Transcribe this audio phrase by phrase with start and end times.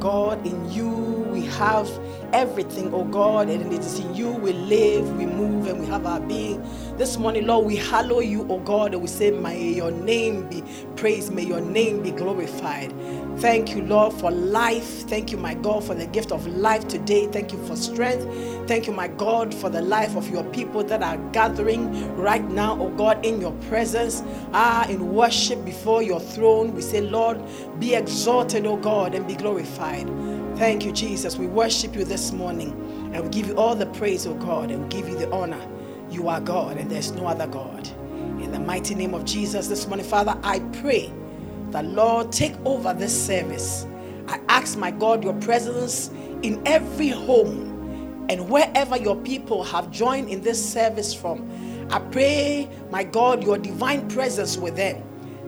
[0.00, 1.88] God, in you we have
[2.32, 6.06] everything, oh God, and it is in you we live, we move, and we have
[6.06, 6.62] our being.
[6.98, 10.64] This morning, Lord, we hallow you, O God, and we say, May your name be
[10.96, 12.92] praised, may your name be glorified.
[13.38, 15.08] Thank you, Lord, for life.
[15.08, 17.28] Thank you, my God, for the gift of life today.
[17.28, 18.26] Thank you for strength.
[18.66, 22.76] Thank you, my God, for the life of your people that are gathering right now,
[22.80, 26.74] O God, in your presence, ah, in worship before your throne.
[26.74, 27.40] We say, Lord,
[27.78, 30.08] be exalted, O God, and be glorified.
[30.58, 31.36] Thank you, Jesus.
[31.36, 32.72] We worship you this morning
[33.14, 35.64] and we give you all the praise, O God, and we give you the honor.
[36.18, 37.86] You are God and there's no other God.
[38.42, 41.12] In the mighty name of Jesus this morning, Father, I pray
[41.70, 43.86] that, Lord, take over this service.
[44.26, 46.08] I ask, my God, your presence
[46.42, 51.48] in every home and wherever your people have joined in this service from.
[51.92, 55.00] I pray, my God, your divine presence with them.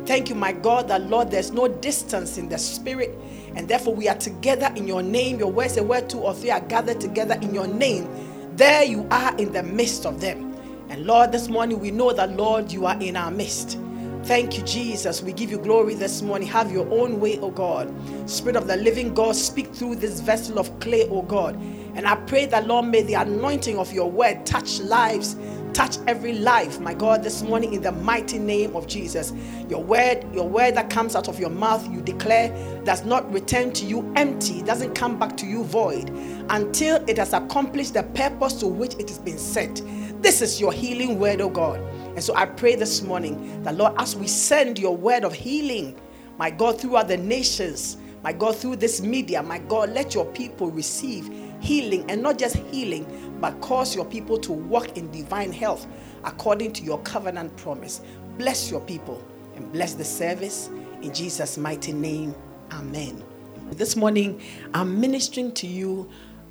[0.06, 3.18] Thank you, my God, that Lord, there's no distance in the spirit,
[3.56, 5.40] and therefore we are together in your name.
[5.40, 8.08] Your words say, where two or three are gathered together in your name,
[8.54, 10.49] there you are in the midst of them.
[10.90, 13.78] And Lord, this morning we know that, Lord, you are in our midst.
[14.24, 15.22] Thank you, Jesus.
[15.22, 16.48] We give you glory this morning.
[16.48, 17.94] Have your own way, O God.
[18.28, 21.54] Spirit of the living God, speak through this vessel of clay, O God.
[21.94, 25.36] And I pray that, Lord, may the anointing of your word touch lives,
[25.74, 29.32] touch every life, my God, this morning in the mighty name of Jesus.
[29.68, 32.50] Your word, your word that comes out of your mouth, you declare,
[32.84, 36.10] does not return to you empty, doesn't come back to you void
[36.50, 39.82] until it has accomplished the purpose to which it has been sent.
[40.20, 41.80] This is your healing word, oh God.
[42.14, 45.98] And so I pray this morning that, Lord, as we send your word of healing,
[46.36, 50.70] my God, throughout the nations, my God, through this media, my God, let your people
[50.70, 53.06] receive healing and not just healing,
[53.40, 55.86] but cause your people to walk in divine health
[56.24, 58.02] according to your covenant promise.
[58.36, 59.26] Bless your people
[59.56, 60.68] and bless the service
[61.00, 62.34] in Jesus' mighty name.
[62.72, 63.24] Amen.
[63.72, 64.42] This morning,
[64.74, 66.10] I'm ministering to you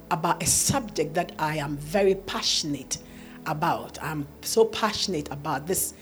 [0.09, 2.97] about a subject that I am very passionate
[3.45, 4.01] about.
[4.01, 5.93] I'm so passionate about this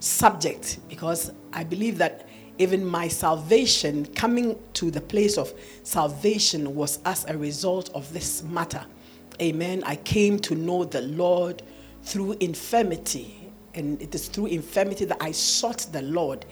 [0.00, 5.52] subject because I believe that even my salvation, coming to the place of
[5.82, 8.84] salvation, was as a result of this matter.
[9.40, 9.82] Amen.
[9.84, 11.62] I came to know the Lord
[12.02, 16.46] through infirmity, and it is through infirmity that I sought the Lord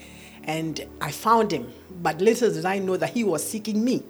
[0.47, 1.73] and I found him.
[2.03, 4.03] But little did I know that he was seeking me.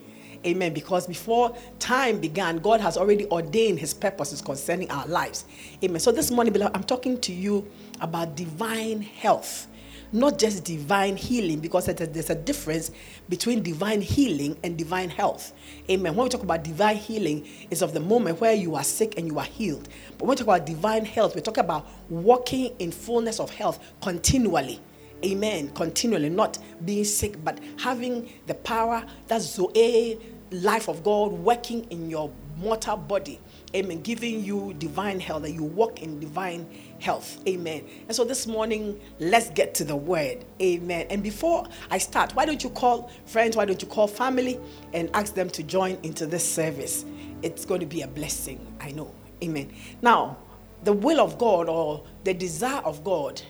[0.47, 0.75] Amen.
[0.75, 5.47] Because before time began, God has already ordained his purposes concerning our lives.
[5.83, 6.01] Amen.
[6.01, 7.67] So this morning, beloved, I'm talking to you
[8.01, 9.69] about divine health,
[10.13, 12.91] not just divine healing, because there's a difference
[13.29, 15.55] between divine healing and divine health.
[15.91, 16.15] Amen.
[16.15, 19.27] When we talk about divine healing, it's of the moment where you are sick and
[19.27, 19.89] you are healed.
[20.19, 23.81] But when we talk about divine health, we're talking about walking in fullness of health
[24.03, 24.81] continually.
[25.25, 25.71] Amen.
[25.71, 30.19] Continually, not being sick, but having the power, that Zoe
[30.63, 33.41] life of God working in your mortal body.
[33.75, 34.01] Amen.
[34.03, 36.67] Giving you divine health, that you walk in divine
[37.01, 37.41] health.
[37.47, 37.85] Amen.
[38.07, 40.45] And so this morning, let's get to the word.
[40.63, 41.07] Amen.
[41.11, 43.57] And before I start, why don't you call friends?
[43.57, 44.61] Why don't you call family
[44.93, 47.05] and ask them to join into this service?
[47.43, 49.13] It's going to be a blessing, I know.
[49.43, 49.73] Amen.
[50.01, 50.39] Now,
[50.85, 53.43] the will of God or the desire of God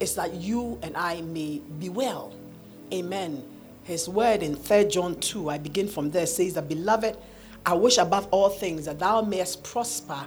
[0.00, 2.32] is that you and I may be well.
[2.92, 3.42] Amen
[3.88, 7.16] his word in 3 John 2, I begin from there, says that, Beloved,
[7.64, 10.26] I wish above all things that thou mayest prosper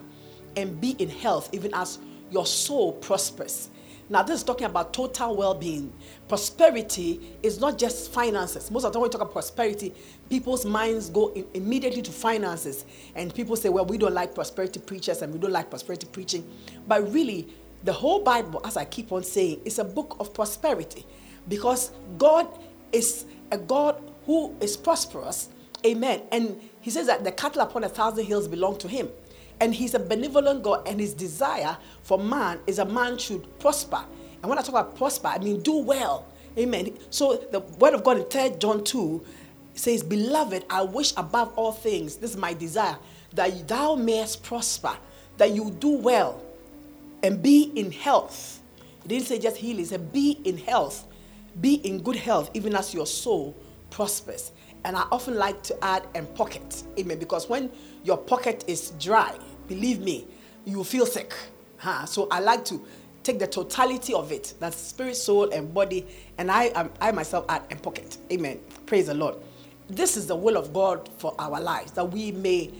[0.57, 1.99] and be in health, even as
[2.31, 3.69] your soul prospers.
[4.09, 5.93] Now, this is talking about total well being.
[6.27, 8.71] Prosperity is not just finances.
[8.71, 9.93] Most of the time, when we talk about prosperity,
[10.27, 12.83] people's minds go immediately to finances.
[13.15, 16.49] And people say, well, we don't like prosperity preachers and we don't like prosperity preaching.
[16.87, 17.47] But really,
[17.83, 21.05] the whole Bible, as I keep on saying, is a book of prosperity
[21.47, 22.47] because God
[22.91, 25.49] is a God who is prosperous.
[25.85, 26.21] Amen.
[26.31, 29.09] And he says that the cattle upon a thousand hills belong to him.
[29.59, 34.03] And he's a benevolent God, and his desire for man is a man should prosper.
[34.41, 36.25] And when I talk about prosper, I mean do well.
[36.57, 36.97] Amen.
[37.09, 39.23] So the word of God in 3 John 2
[39.75, 42.97] says, Beloved, I wish above all things, this is my desire,
[43.33, 44.97] that thou mayest prosper,
[45.37, 46.41] that you do well
[47.23, 48.61] and be in health.
[49.03, 51.07] He didn't say just heal, he said be in health
[51.59, 53.55] be in good health, even as your soul
[53.89, 54.51] prospers.
[54.83, 56.83] And I often like to add and pocket.
[56.97, 57.19] Amen.
[57.19, 57.69] Because when
[58.03, 59.37] your pocket is dry,
[59.67, 60.27] believe me,
[60.65, 61.33] you feel sick.
[61.77, 62.05] Huh?
[62.05, 62.83] So I like to
[63.23, 66.07] take the totality of it that's spirit, soul, and body.
[66.37, 68.17] And I, um, I myself add and pocket.
[68.31, 68.59] Amen.
[68.85, 69.35] Praise the Lord.
[69.89, 72.71] This is the will of God for our lives that we may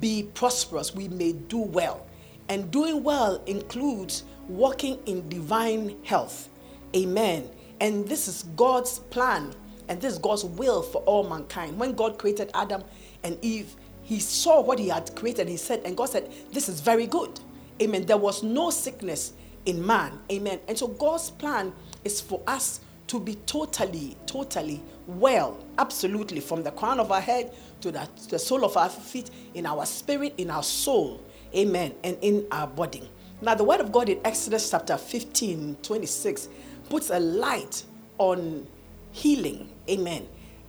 [0.00, 2.06] be prosperous, we may do well.
[2.48, 6.48] And doing well includes walking in divine health.
[6.94, 7.48] Amen.
[7.82, 9.52] And this is God's plan
[9.88, 11.78] and this is God's will for all mankind.
[11.78, 12.84] When God created Adam
[13.24, 15.48] and Eve, he saw what he had created.
[15.48, 17.40] He said, and God said, This is very good.
[17.82, 18.06] Amen.
[18.06, 19.32] There was no sickness
[19.66, 20.20] in man.
[20.30, 20.60] Amen.
[20.68, 21.72] And so God's plan
[22.04, 27.52] is for us to be totally, totally well, absolutely, from the crown of our head
[27.80, 31.20] to the, to the sole of our feet, in our spirit, in our soul,
[31.54, 33.10] amen, and in our body.
[33.42, 36.48] Now, the word of God in Exodus chapter 15, 26
[36.92, 37.84] puts a light
[38.18, 38.66] on
[39.12, 40.28] healing, amen.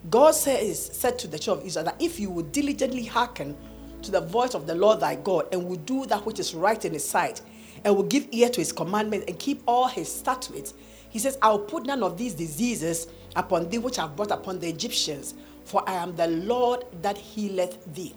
[0.10, 3.58] God says, said to the children of Israel that if you would diligently hearken
[4.04, 6.86] to the voice of the Lord thy God and would do that which is right
[6.86, 7.42] in his sight,
[7.84, 10.74] and will give ear to his commandments and keep all his statutes,
[11.10, 14.60] he says, I will put none of these diseases upon thee which I brought upon
[14.60, 15.34] the Egyptians,
[15.66, 18.16] for I am the Lord that healeth thee.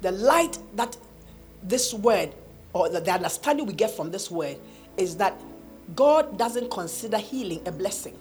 [0.00, 0.96] The light that
[1.64, 2.36] this word,
[2.72, 4.58] or the understanding we get from this word,
[4.96, 5.34] is that
[5.94, 8.16] God doesn't consider healing a blessing.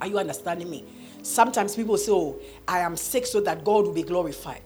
[0.00, 0.84] Are you understanding me?
[1.22, 4.62] Sometimes people say, Oh, I am sick so that God will be glorified.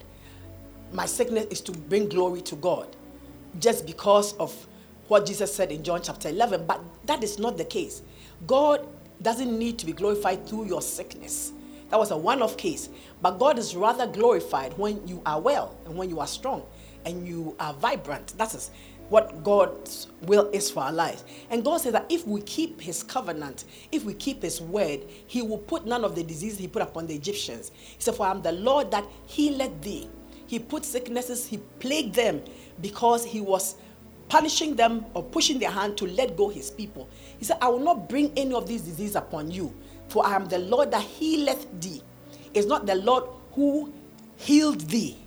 [0.93, 2.96] My sickness is to bring glory to God
[3.58, 4.54] just because of
[5.08, 6.66] what Jesus said in John chapter 11.
[6.66, 8.02] But that is not the case.
[8.46, 8.87] God
[9.22, 11.52] doesn't need to be glorified through your sickness.
[11.90, 12.88] That was a one off case.
[13.20, 16.64] But God is rather glorified when you are well and when you are strong
[17.04, 18.37] and you are vibrant.
[18.38, 18.70] That is
[19.12, 21.23] what God's will is for our lives.
[21.50, 25.43] And God says that if we keep his covenant, if we keep his word, he
[25.43, 27.73] will put none of the diseases he put upon the Egyptians.
[27.75, 30.09] He said, For I am the Lord that healeth thee.
[30.47, 32.43] He put sicknesses, he plagued them
[32.81, 33.76] because he was
[34.31, 37.06] punishing them or pushing their hand to let go his people.
[37.38, 39.75] He said, I will not bring any of these diseases upon you,
[40.09, 42.03] for I am the Lord that healeth thee.
[42.55, 43.93] It's not the Lord who
[44.37, 45.19] healed thee,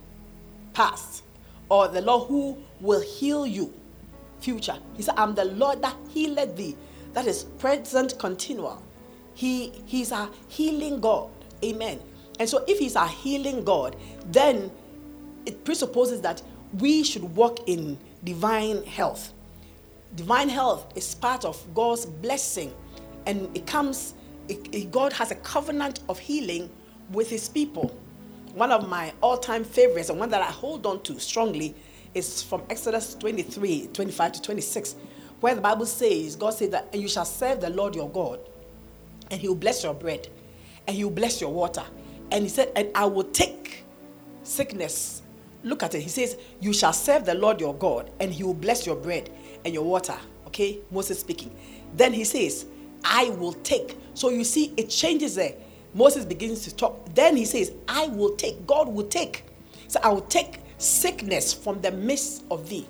[0.72, 1.22] past,
[1.68, 3.72] or the Lord who will heal you,
[4.40, 4.78] future.
[4.96, 6.76] He said, I'm the Lord that healed thee.
[7.12, 8.82] That is present continual.
[9.34, 11.30] He, he's a healing God.
[11.64, 12.00] Amen.
[12.38, 13.96] And so if he's a healing God,
[14.26, 14.70] then
[15.46, 16.42] it presupposes that
[16.78, 19.32] we should walk in divine health.
[20.14, 22.74] Divine health is part of God's blessing,
[23.26, 24.14] and it comes,
[24.48, 26.70] it, it, God has a covenant of healing
[27.10, 27.94] with his people.
[28.54, 31.74] One of my all time favorites, and one that I hold on to strongly,
[32.16, 34.96] is from Exodus 23 25 to 26,
[35.40, 38.40] where the Bible says, God said that, you shall serve the Lord your God,
[39.30, 40.28] and he will bless your bread,
[40.86, 41.84] and he will bless your water.
[42.32, 43.84] And he said, and I will take
[44.42, 45.22] sickness
[45.66, 46.00] Look at it.
[46.00, 49.28] He says, You shall serve the Lord your God, and he will bless your bread
[49.64, 50.16] and your water.
[50.46, 50.78] Okay?
[50.92, 51.54] Moses speaking.
[51.96, 52.66] Then he says,
[53.04, 53.98] I will take.
[54.14, 55.54] So you see, it changes there.
[55.92, 57.12] Moses begins to talk.
[57.16, 58.64] Then he says, I will take.
[58.64, 59.44] God will take.
[59.88, 62.86] So I will take sickness from the midst of thee.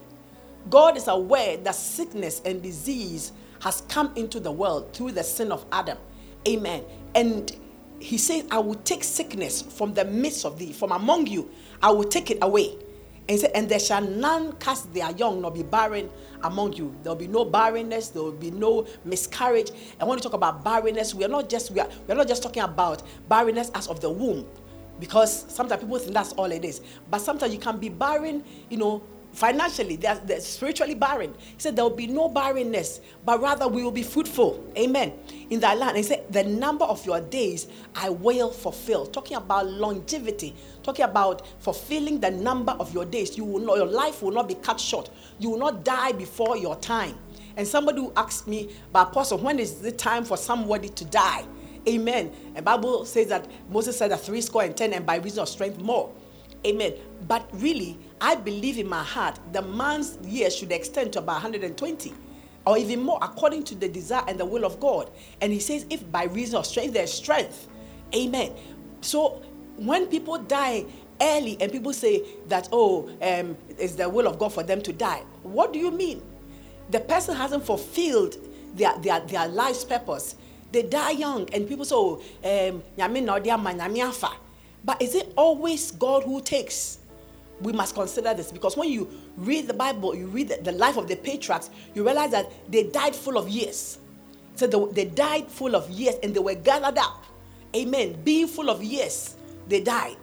[0.70, 5.52] God is aware that sickness and disease has come into the world through the sin
[5.52, 5.98] of Adam.
[6.46, 6.84] Amen.
[7.14, 7.54] And
[7.98, 11.50] he says, I will take sickness from the midst of thee, from among you.
[11.82, 12.76] I will take it away.
[13.28, 16.10] And said, And there shall none cast their young nor be barren
[16.44, 16.94] among you.
[17.02, 19.70] There will be no barrenness, there will be no miscarriage.
[19.98, 22.28] And when we talk about barrenness, we are not just we are, we are not
[22.28, 24.46] just talking about barrenness as of the womb.
[24.98, 26.80] Because sometimes people think that's all it is.
[27.10, 29.02] But sometimes you can be barren, you know,
[29.36, 31.34] financially, they're, they're, spiritually barren.
[31.38, 34.64] He said, There will be no barrenness, but rather we will be fruitful.
[34.76, 35.12] Amen.
[35.50, 35.96] In that land.
[35.96, 39.06] He said, The number of your days I will fulfill.
[39.06, 43.36] Talking about longevity, talking about fulfilling the number of your days.
[43.36, 45.10] You will not, your life will not be cut short.
[45.38, 47.18] You will not die before your time.
[47.56, 51.44] And somebody who asked me, But Apostle, when is the time for somebody to die?
[51.88, 52.32] Amen.
[52.54, 55.48] And Bible says that Moses said that three score and ten, and by reason of
[55.48, 56.12] strength more.
[56.66, 56.94] Amen.
[57.28, 62.12] But really, I believe in my heart the man's years should extend to about 120
[62.66, 65.10] or even more according to the desire and the will of God.
[65.40, 67.68] And he says, if by reason of strength, there's strength.
[68.14, 68.52] Amen.
[69.00, 69.42] So
[69.76, 70.86] when people die
[71.20, 74.92] early and people say that, oh, um, it's the will of God for them to
[74.92, 76.22] die, what do you mean?
[76.90, 78.36] The person hasn't fulfilled
[78.74, 80.34] their, their, their life's purpose.
[80.72, 82.82] They die young, and people say, oh, um,
[84.84, 86.98] but is it always God who takes?
[87.60, 91.08] We must consider this because when you read the Bible, you read the, life of
[91.08, 93.98] the patriarchs, you realize that they died full of years.
[94.54, 97.24] So they, they died full of years and they were gathered up.
[97.74, 98.18] Amen.
[98.24, 99.36] Being full of years,
[99.68, 100.16] they died.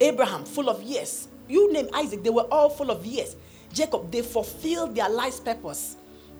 [0.00, 1.28] Abraham, full of years.
[1.46, 3.36] You name Isaac, they were all full of years.
[3.72, 5.96] Jacob, they fulfilled their life's purpose.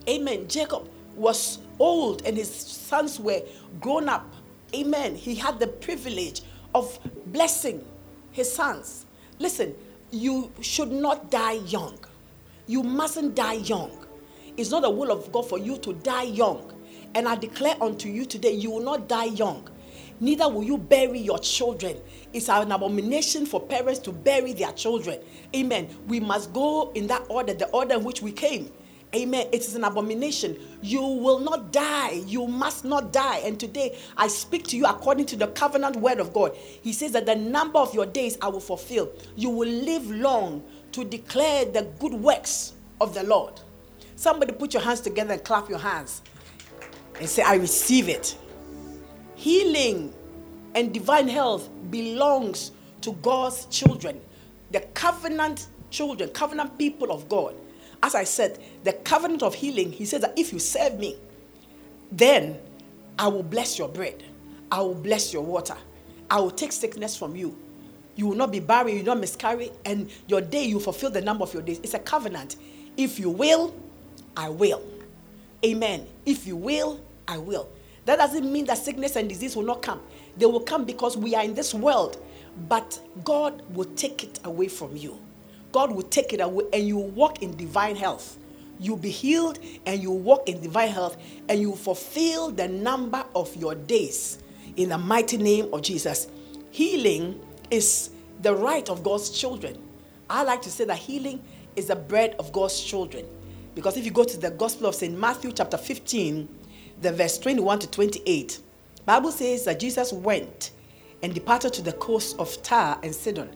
[0.08, 0.48] Amen.
[0.48, 3.42] Jacob was old and his sons were
[3.80, 4.32] grown up.
[4.74, 5.16] Amen.
[5.16, 6.42] He had the privilege
[6.74, 7.84] of blessing
[8.30, 9.06] his sons.
[9.38, 9.74] Listen,
[10.10, 11.98] you should not die young.
[12.66, 14.06] You mustn't die young.
[14.56, 16.72] It's not the will of God for you to die young.
[17.14, 19.68] And I declare unto you today, you will not die young.
[20.20, 21.96] Neither will you bury your children.
[22.32, 25.18] It's an abomination for parents to bury their children.
[25.56, 25.88] Amen.
[26.06, 28.70] We must go in that order, the order in which we came.
[29.14, 29.48] Amen.
[29.50, 30.56] It is an abomination.
[30.82, 32.22] You will not die.
[32.26, 33.38] You must not die.
[33.38, 36.56] And today I speak to you according to the covenant word of God.
[36.56, 39.10] He says that the number of your days I will fulfill.
[39.34, 40.62] You will live long
[40.92, 43.60] to declare the good works of the Lord.
[44.14, 46.22] Somebody put your hands together and clap your hands
[47.18, 48.36] and say, I receive it.
[49.34, 50.14] Healing
[50.76, 54.20] and divine health belongs to God's children,
[54.70, 57.56] the covenant children, covenant people of God
[58.02, 61.16] as I said, the covenant of healing, he says that if you serve me,
[62.10, 62.58] then
[63.18, 64.22] I will bless your bread,
[64.72, 65.76] I will bless your water,
[66.30, 67.56] I will take sickness from you.
[68.16, 71.20] You will not be barren, you will not miscarry, and your day you fulfill the
[71.20, 71.80] number of your days.
[71.82, 72.56] It's a covenant.
[72.96, 73.74] If you will,
[74.36, 74.82] I will.
[75.64, 76.06] Amen.
[76.26, 77.68] If you will, I will.
[78.04, 80.00] That doesn't mean that sickness and disease will not come.
[80.36, 82.22] They will come because we are in this world,
[82.68, 85.18] but God will take it away from you.
[85.72, 88.38] God will take it away and you walk in divine health.
[88.78, 91.16] You'll be healed and you walk in divine health
[91.48, 94.38] and you fulfill the number of your days
[94.76, 96.28] in the mighty name of Jesus.
[96.70, 98.10] Healing is
[98.40, 99.78] the right of God's children.
[100.28, 101.42] I like to say that healing
[101.76, 103.26] is the bread of God's children.
[103.74, 105.16] Because if you go to the Gospel of St.
[105.16, 106.48] Matthew, chapter 15,
[107.02, 108.60] the verse 21 to 28,
[109.04, 110.72] Bible says that Jesus went
[111.22, 113.50] and departed to the coast of Tyre and Sidon.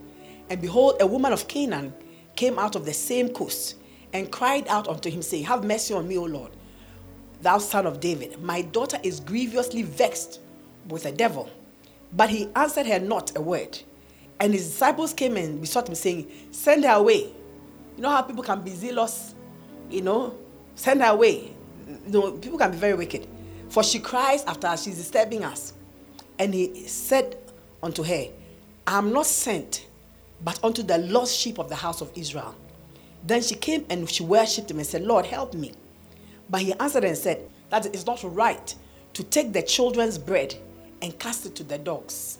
[0.50, 1.92] And behold, a woman of Canaan
[2.36, 3.76] came out of the same coast
[4.12, 6.52] and cried out unto him, saying, Have mercy on me, O Lord,
[7.42, 8.40] thou son of David.
[8.42, 10.40] My daughter is grievously vexed
[10.88, 11.50] with a devil.
[12.12, 13.78] But he answered her not a word.
[14.40, 17.32] And his disciples came and besought him, saying, Send her away.
[17.96, 19.34] You know how people can be zealous?
[19.90, 20.36] You know,
[20.74, 21.52] send her away.
[22.06, 23.26] You know, people can be very wicked.
[23.68, 25.74] For she cries after us, she's disturbing us.
[26.38, 27.36] And he said
[27.82, 28.26] unto her,
[28.86, 29.86] I am not sent
[30.42, 32.54] but unto the lost sheep of the house of Israel.
[33.26, 35.72] Then she came and she worshipped him and said, Lord, help me.
[36.50, 38.74] But he answered and said, That is not right
[39.14, 40.54] to take the children's bread
[41.00, 42.38] and cast it to the dogs.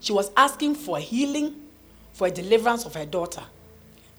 [0.00, 1.56] She was asking for healing,
[2.12, 3.42] for a deliverance of her daughter.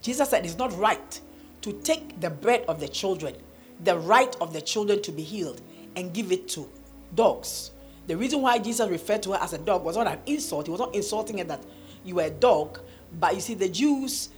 [0.02, 1.20] Jesus said, It's not right
[1.62, 3.36] to take the bread of the children,
[3.84, 5.62] the right of the children to be healed,
[5.96, 6.70] and give it to
[7.16, 7.72] dogs.
[8.08, 10.68] The reason why Jesus referred to her as a dog was not an insult.
[10.68, 11.64] He was not insulting her that
[12.06, 12.80] you were a dog,
[13.20, 14.30] but you see, the Jews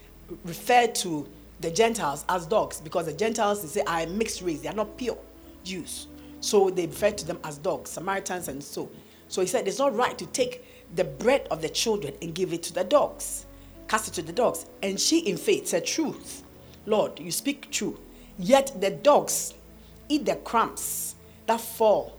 [0.45, 1.27] refer to
[1.59, 4.61] the Gentiles as dogs because the Gentiles, they say, are mixed race.
[4.61, 5.17] They are not pure
[5.63, 6.07] Jews.
[6.41, 8.89] So they refer to them as dogs, Samaritans, and so.
[9.27, 12.53] So he said, it's not right to take the bread of the children and give
[12.53, 13.45] it to the dogs,
[13.87, 14.65] cast it to the dogs.
[14.81, 16.43] And she, in faith, said, Truth,
[16.85, 17.99] Lord, you speak true.
[18.37, 19.53] Yet the dogs
[20.07, 22.17] eat the crumbs that fall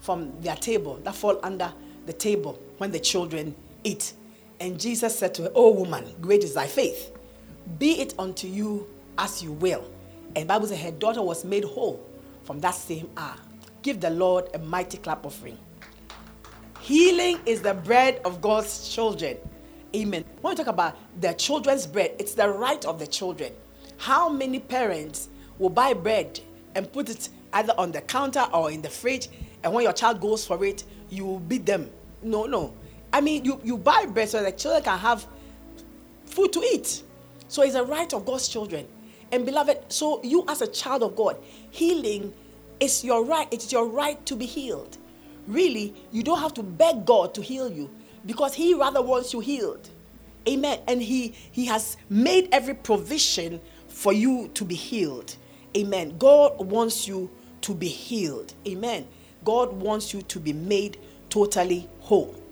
[0.00, 1.72] from their table, that fall under
[2.06, 4.12] the table when the children eat.
[4.60, 7.12] And Jesus said to her, Oh woman, great is thy faith.
[7.78, 9.90] Be it unto you as you will.
[10.36, 12.04] And Bible says her daughter was made whole
[12.44, 13.36] from that same hour.
[13.82, 15.58] Give the Lord a mighty clap offering.
[16.80, 19.38] Healing is the bread of God's children.
[19.94, 20.24] Amen.
[20.40, 23.52] When we talk about the children's bread, it's the right of the children.
[23.96, 26.40] How many parents will buy bread
[26.74, 29.28] and put it either on the counter or in the fridge,
[29.62, 31.90] and when your child goes for it, you will beat them?
[32.22, 32.74] No, no.
[33.14, 35.24] I mean, you, you buy bread so that children can have
[36.26, 37.04] food to eat.
[37.46, 38.88] So it's a right of God's children.
[39.30, 41.36] And beloved, so you as a child of God,
[41.70, 42.34] healing
[42.80, 43.46] is your right.
[43.52, 44.98] It's your right to be healed.
[45.46, 47.88] Really, you don't have to beg God to heal you
[48.26, 49.88] because He rather wants you healed.
[50.48, 50.80] Amen.
[50.88, 55.36] And He He has made every provision for you to be healed.
[55.76, 56.16] Amen.
[56.18, 57.30] God wants you
[57.60, 58.54] to be healed.
[58.66, 59.06] Amen.
[59.44, 60.98] God wants you to be made
[61.30, 62.43] totally whole.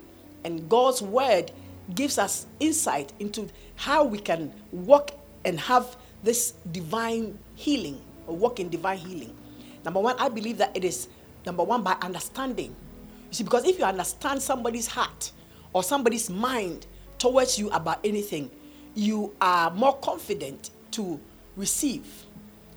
[0.44, 1.52] And God's word
[1.94, 5.12] gives us insight into how we can walk
[5.44, 9.36] and have this divine healing or walk in divine healing.
[9.84, 11.08] Number one, I believe that it is
[11.44, 12.74] number one by understanding.
[13.30, 15.32] You see, because if you understand somebody's heart
[15.72, 16.86] or somebody's mind
[17.18, 18.50] towards you about anything,
[18.94, 21.20] you are more confident to
[21.56, 22.06] receive.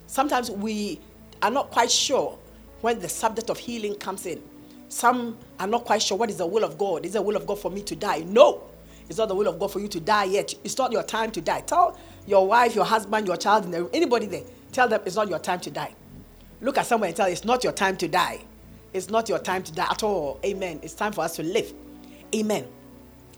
[0.07, 0.99] Sometimes we
[1.41, 2.37] are not quite sure
[2.81, 4.41] when the subject of healing comes in.
[4.89, 7.05] Some are not quite sure what is the will of God.
[7.05, 8.19] Is the will of God for me to die?
[8.27, 8.63] No.
[9.09, 10.53] It's not the will of God for you to die yet.
[10.63, 11.61] It's not your time to die.
[11.61, 15.59] Tell your wife, your husband, your child, anybody there, tell them it's not your time
[15.61, 15.93] to die.
[16.61, 18.41] Look at someone and tell them, it's not your time to die.
[18.93, 20.39] It's not your time to die at all.
[20.45, 20.79] Amen.
[20.81, 21.73] It's time for us to live.
[22.33, 22.67] Amen.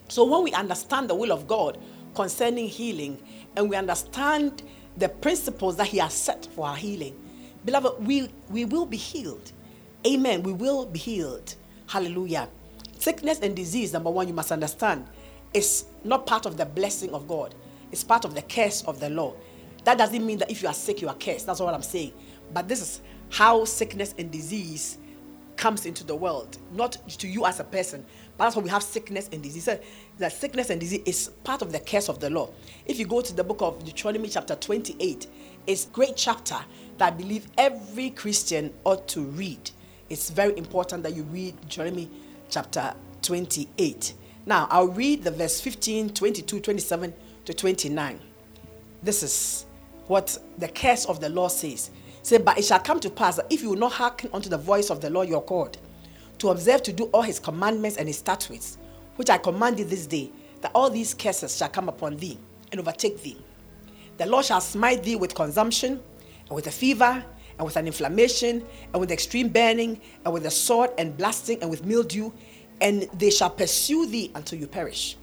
[0.07, 1.77] So when we understand the will of God
[2.15, 3.21] concerning healing
[3.55, 4.63] and we understand
[4.95, 7.19] the principles that He has set for our healing,
[7.65, 9.51] beloved, we, we will be healed.
[10.07, 10.41] Amen.
[10.41, 11.55] We will be healed.
[11.87, 12.47] Hallelujah.
[12.97, 15.05] Sickness and disease, number one, you must understand,
[15.53, 17.53] is not part of the blessing of God.
[17.91, 19.33] It's part of the curse of the law.
[19.83, 21.45] That doesn't mean that if you are sick, you are cursed.
[21.45, 22.13] That's what I'm saying.
[22.53, 24.97] But this is how sickness and disease
[25.57, 28.05] comes into the world, not to you as a person,
[28.37, 29.67] but that's why we have sickness and disease.
[30.19, 32.51] That sickness and disease is part of the curse of the law.
[32.85, 35.27] If you go to the book of Deuteronomy, chapter 28,
[35.65, 36.57] it's a great chapter
[36.97, 39.71] that I believe every Christian ought to read.
[40.09, 42.09] It's very important that you read Deuteronomy
[42.49, 44.13] chapter 28.
[44.45, 47.13] Now, I'll read the verse 15, 22, 27
[47.45, 48.19] to 29.
[49.03, 49.65] This is
[50.07, 51.91] what the curse of the law says.
[52.23, 54.57] Say, but it shall come to pass that if you will not hearken unto the
[54.57, 55.77] voice of the Lord your God,
[56.39, 58.77] to observe to do all his commandments and his statutes,
[59.15, 62.37] which I command thee this day, that all these curses shall come upon thee
[62.71, 63.37] and overtake thee.
[64.17, 66.01] The Lord shall smite thee with consumption,
[66.47, 67.23] and with a fever,
[67.57, 71.69] and with an inflammation, and with extreme burning, and with a sword and blasting, and
[71.69, 72.31] with mildew,
[72.81, 75.17] and they shall pursue thee until you perish.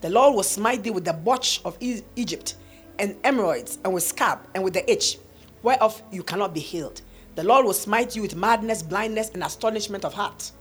[0.00, 2.56] The Lord will smite thee with the botch of Egypt,
[2.98, 5.18] and emerods, and with scab, and with the itch,
[5.62, 7.02] whereof you cannot be healed.
[7.34, 10.52] The Lord will smite you with madness, blindness, and astonishment of heart.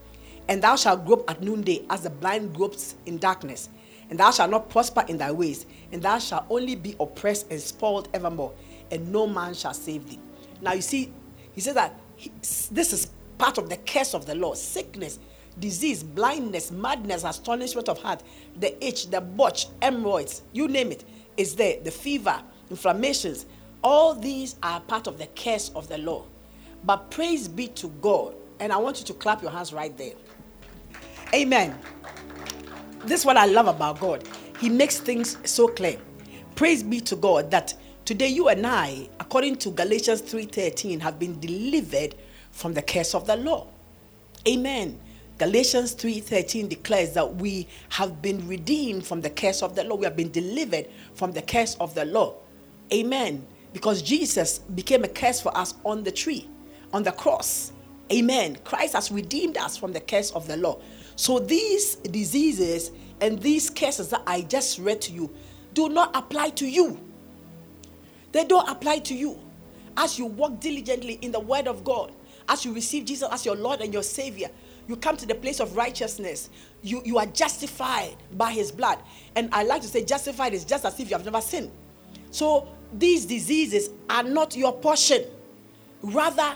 [0.48, 3.70] And thou shalt grope at noonday as the blind gropes in darkness.
[4.10, 7.60] And thou shalt not prosper in thy ways, and thou shalt only be oppressed and
[7.60, 8.54] spoiled evermore,
[8.92, 10.20] and no man shall save thee.
[10.62, 11.12] Now you see,
[11.54, 15.20] he says that he, this is part of the curse of the law sickness,
[15.60, 18.24] disease, blindness, madness, astonishment of heart,
[18.60, 21.04] the itch, the botch, hemorrhoids, you name it,
[21.38, 21.80] is there.
[21.82, 23.46] The fever, inflammations,
[23.84, 26.26] all these are part of the curse of the law.
[26.84, 28.36] But praise be to God.
[28.60, 30.14] And I want you to clap your hands right there.
[31.34, 31.78] Amen.
[33.06, 34.28] This is what I love about God.
[34.60, 35.98] He makes things so clear.
[36.56, 37.74] Praise be to God that
[38.06, 42.16] today you and I, according to Galatians 3:13, have been delivered
[42.52, 43.68] from the curse of the law.
[44.48, 45.00] Amen.
[45.40, 49.96] Galatians 3:13 declares that we have been redeemed from the curse of the law.
[49.96, 52.36] We have been delivered from the curse of the law.
[52.94, 53.46] Amen.
[53.74, 56.48] Because Jesus became a curse for us on the tree,
[56.94, 57.72] on the cross.
[58.14, 58.58] Amen.
[58.64, 60.80] Christ has redeemed us from the curse of the law.
[61.16, 65.34] So these diseases and these curses that I just read to you
[65.74, 67.00] do not apply to you.
[68.36, 69.40] They don't apply to you.
[69.96, 72.12] As you walk diligently in the word of God,
[72.50, 74.50] as you receive Jesus as your Lord and your Savior,
[74.90, 76.50] you come to the place of righteousness.
[76.84, 79.00] You, you are justified by His blood.
[79.38, 81.72] And I like to say, justified is just as if you have never sinned.
[82.30, 85.24] So these diseases are not your portion.
[86.02, 86.56] Rather,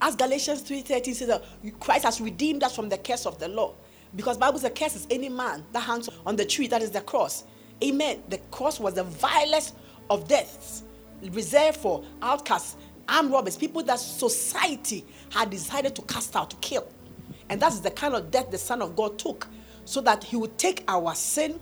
[0.00, 1.40] as Galatians 3:13 says, uh,
[1.78, 3.74] Christ has redeemed us from the curse of the law.
[4.16, 7.02] Because Bible says, curse is any man that hangs on the tree, that is the
[7.02, 7.44] cross.
[7.84, 8.22] Amen.
[8.30, 9.74] The cross was the vilest
[10.08, 10.84] of deaths,
[11.22, 12.76] reserved for outcasts,
[13.08, 16.86] armed robbers, people that society had decided to cast out, to kill.
[17.48, 19.46] And that's the kind of death the Son of God took,
[19.84, 21.58] so that He would take our sin,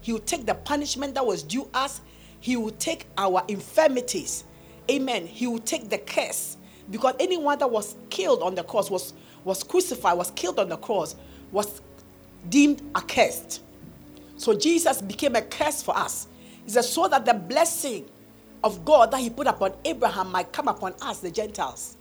[0.00, 2.00] He would take the punishment that was due us,
[2.40, 4.44] He would take our infirmities.
[4.90, 5.26] Amen.
[5.26, 6.56] He would take the curse.
[6.90, 10.76] Because anyone that was killed on the cross, was, was crucified, was killed on the
[10.76, 11.14] cross,
[11.52, 11.80] was
[12.48, 13.62] deemed accursed.
[14.36, 16.26] So Jesus became a curse for us.
[16.64, 18.08] He said, so that the blessing
[18.62, 21.96] of God that He put upon Abraham might come upon us, the Gentiles.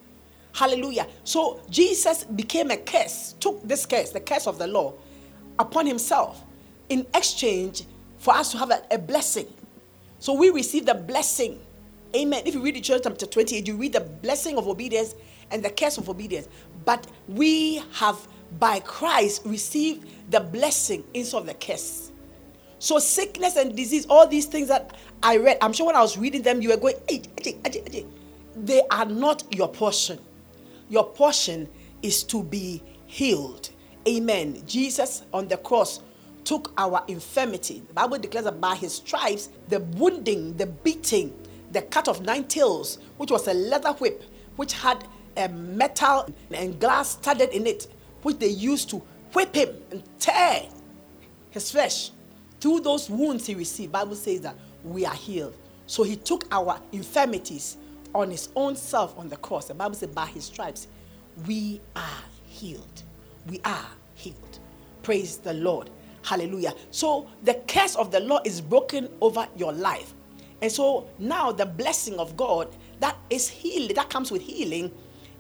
[0.54, 1.08] Hallelujah.
[1.24, 4.94] So Jesus became a curse, took this curse, the curse of the law,
[5.58, 6.44] upon Himself
[6.90, 7.84] in exchange
[8.18, 9.48] for us to have a, a blessing.
[10.20, 11.60] So we receive the blessing.
[12.16, 12.44] Amen.
[12.46, 15.16] If you read the church chapter 28, you read the blessing of obedience
[15.52, 16.50] and the curse of obedience.
[16.84, 18.28] But we have
[18.60, 22.09] by Christ received the blessing instead of the curse.
[22.80, 26.18] So sickness and disease, all these things that I read, I'm sure when I was
[26.18, 27.24] reading them, you were going, hey,
[28.56, 30.18] they are not your portion.
[30.90, 31.68] Your portion
[32.02, 33.70] is to be healed.
[34.08, 34.64] Amen.
[34.66, 36.02] Jesus on the cross
[36.46, 37.84] took our infirmity.
[37.88, 41.34] The Bible declares that by his stripes, the wounding, the beating,
[41.72, 44.24] the cat of nine tails, which was a leather whip,
[44.56, 45.06] which had
[45.38, 47.88] a metal and glass studded in it,
[48.24, 50.64] which they used to whip him and tear
[51.52, 52.12] his flesh.
[52.60, 55.56] Through those wounds he received, Bible says that we are healed.
[55.88, 57.78] So he took our infirmities
[58.14, 59.68] on his own self on the cross.
[59.68, 60.88] The Bible says, by his stripes,
[61.48, 63.04] we are healed.
[63.48, 64.60] We are healed.
[65.04, 65.90] Praise the Lord.
[66.24, 66.74] Hallelujah.
[66.92, 70.14] So the curse of the law is broken over your life.
[70.62, 74.92] And so now the blessing of God that is healing, that comes with healing,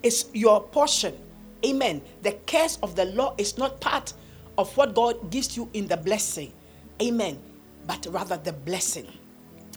[0.01, 1.17] is your portion.
[1.65, 2.01] Amen.
[2.21, 4.13] The curse of the law is not part
[4.57, 6.53] of what God gives you in the blessing.
[7.01, 7.39] Amen.
[7.87, 9.07] But rather the blessing.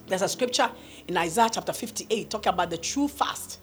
[0.06, 0.70] There's a scripture
[1.08, 3.60] in Isaiah chapter 58 talking about the true fast.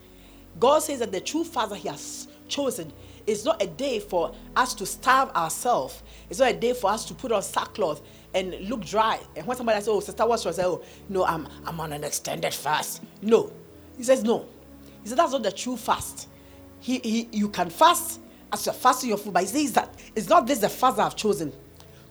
[0.59, 2.91] God says that the true fast that He has chosen
[3.27, 6.01] is not a day for us to starve ourselves.
[6.29, 8.01] It's not a day for us to put on sackcloth
[8.33, 9.19] and look dry.
[9.35, 12.53] And when somebody says, Oh, Sister What's say, Oh, no, I'm, I'm on an extended
[12.53, 13.03] fast.
[13.21, 13.51] No.
[13.97, 14.47] He says, No.
[15.03, 16.27] He said, That's not the true fast.
[16.79, 20.27] He, he, you can fast as you're fasting your food, but he says that it's
[20.29, 21.53] not this the fast I've chosen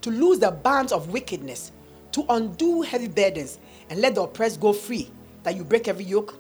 [0.09, 1.71] to lose the bands of wickedness,
[2.13, 3.59] to undo heavy burdens,
[3.91, 5.11] and let the oppressed go free,
[5.43, 6.35] that you break every yoke?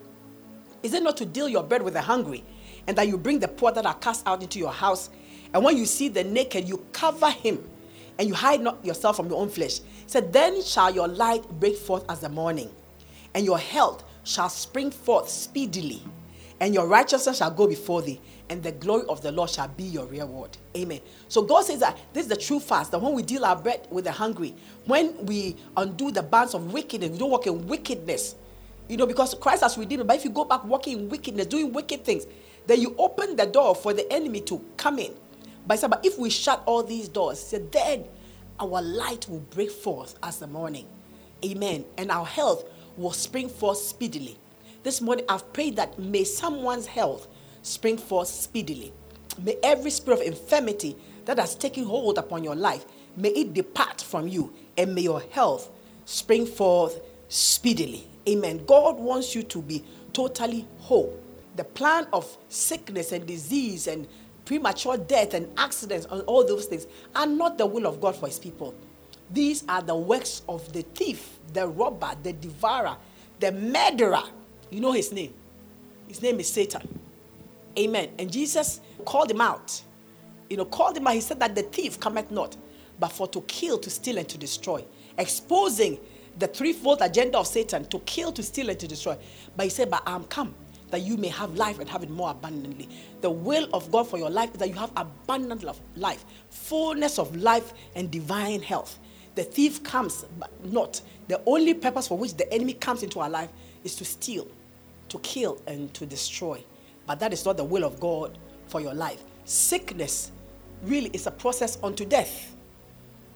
[0.83, 2.45] Is it not to deal your bread with the hungry,
[2.87, 5.11] and that you bring the poor that are cast out into your house?
[5.53, 7.63] And when you see the naked, you cover him,
[8.19, 9.81] and you hide not yourself from your own flesh.
[10.07, 12.71] So Then shall your light break forth as the morning,
[13.35, 16.03] and your health shall spring forth speedily,
[16.61, 19.85] and your righteousness shall go before thee, and the glory of the Lord shall be
[19.85, 20.57] your reward.
[20.77, 21.01] Amen.
[21.29, 23.87] So God says that this is the true fast, that when we deal our bread
[23.91, 24.55] with the hungry,
[24.87, 28.35] when we undo the bands of wickedness, we don't walk in wickedness.
[28.89, 30.07] You know, because Christ has redeemed.
[30.07, 32.27] But if you go back walking in wickedness, doing wicked things,
[32.67, 35.13] then you open the door for the enemy to come in.
[35.67, 38.07] But, but if we shut all these doors, said, then
[38.59, 40.87] our light will break forth as the morning.
[41.45, 41.85] Amen.
[41.99, 42.65] And our health
[42.97, 44.39] will spring forth speedily.
[44.89, 47.29] This morning, I've prayed that may someone's health
[47.61, 48.91] spring forth speedily.
[49.39, 50.97] May every spirit of infirmity
[51.27, 55.21] that has taken hold upon your life, may it depart from you, and may your
[55.21, 55.69] health
[56.07, 58.09] spring forth speedily.
[58.27, 58.65] Amen.
[58.65, 61.21] God wants you to be totally whole.
[61.57, 64.09] The plan of sickness and disease and
[64.47, 68.27] premature death and accidents and all those things are not the will of God for
[68.27, 68.75] his people.
[69.31, 72.97] These are the works of the thief, the robber, the devourer,
[73.39, 74.23] the murderer.
[74.71, 75.35] You know his name.
[76.07, 76.83] His name is Satan.
[77.79, 78.11] Amen.
[78.19, 79.81] And Jesus called him out.
[80.51, 81.15] You know, called him out.
[81.15, 82.57] He said that the thief cometh not,
[82.99, 84.85] but for to kill, to steal, and to destroy.
[85.19, 85.99] Exposing
[86.39, 89.17] the threefold agenda of Satan to kill, to steal, and to destroy.
[89.57, 90.55] But he said, But I am come
[90.91, 92.89] that you may have life and have it more abundantly.
[93.21, 95.65] The will of God for your life is that you have abundant
[95.97, 98.99] life, fullness of life, and divine health.
[99.35, 101.01] The thief comes, but not.
[101.29, 103.51] The only purpose for which the enemy comes into our life
[103.85, 104.49] is to steal,
[105.09, 106.63] to kill, and to destroy.
[107.07, 109.23] But that is not the will of God for your life.
[109.45, 110.31] Sickness
[110.83, 112.55] really is a process unto death.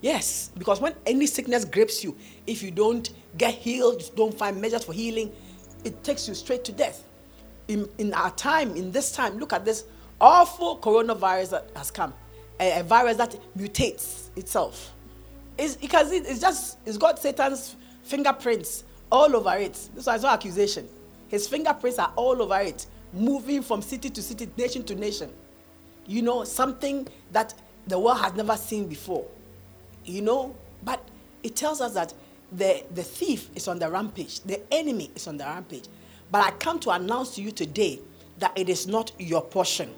[0.01, 3.09] Yes, because when any sickness grips you, if you don't
[3.39, 5.33] get healed, don't find measures for healing,
[5.85, 7.05] it takes you straight to death.
[7.69, 9.85] In, in our time, in this time, look at this
[10.21, 12.13] awful coronavirus that has come,
[12.61, 14.93] a, a virus that mutates itself.
[15.57, 19.75] It's because it, it's just it's got Satan's fingerprints all over it.
[19.95, 20.89] This is no accusation.
[21.33, 25.31] His fingerprints are all over it moving from city to city, nation to nation.
[26.07, 27.55] You know, something that
[27.87, 29.27] the world has never seen before.
[30.05, 31.03] You know, but
[31.43, 32.13] it tells us that
[32.53, 35.85] the, the thief is on the rampage, the enemy is on the rampage.
[36.31, 38.01] But I come to announce to you today
[38.39, 39.91] that it is not your portion.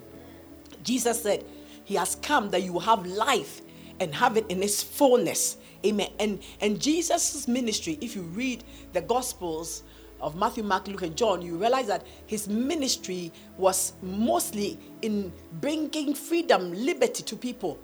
[0.85, 1.45] Jesus said,
[1.83, 3.61] He has come that you have life
[3.99, 5.57] and have it in its fullness.
[5.85, 6.11] Amen.
[6.21, 9.83] And and Jesus' ministry, if you read the Gospels,
[10.21, 16.15] of Matthew, Mark, Luke, and John, you realize that his ministry was mostly in bringing
[16.15, 17.79] freedom, liberty to people,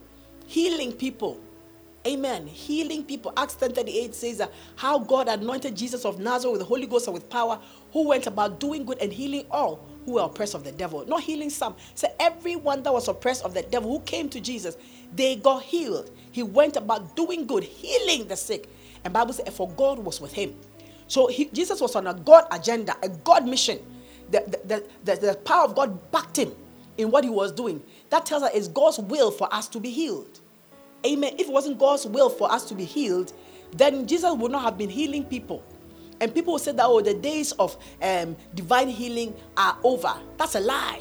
[0.46, 1.40] healing people.
[2.06, 2.46] Amen.
[2.46, 3.30] Healing people.
[3.36, 7.06] Acts 10 38 says that how God anointed Jesus of Nazareth with the Holy Ghost
[7.06, 7.60] and with power,
[7.92, 11.04] who went about doing good and healing all who were oppressed of the devil.
[11.06, 11.76] Not healing some.
[11.94, 14.76] So everyone that was oppressed of the devil who came to Jesus,
[15.14, 16.10] they got healed.
[16.32, 18.68] He went about doing good, healing the sick.
[19.04, 20.54] And Bible says, for God was with him.
[21.10, 23.80] So he, Jesus was on a God agenda, a God mission.
[24.30, 26.54] The, the, the, the, power of God backed him
[26.98, 27.82] in what he was doing.
[28.10, 30.38] That tells us it's God's will for us to be healed.
[31.04, 31.34] Amen.
[31.36, 33.32] If it wasn't God's will for us to be healed,
[33.72, 35.64] then Jesus would not have been healing people.
[36.20, 40.14] And people will say that, oh, the days of um, divine healing are over.
[40.36, 41.00] That's a lie.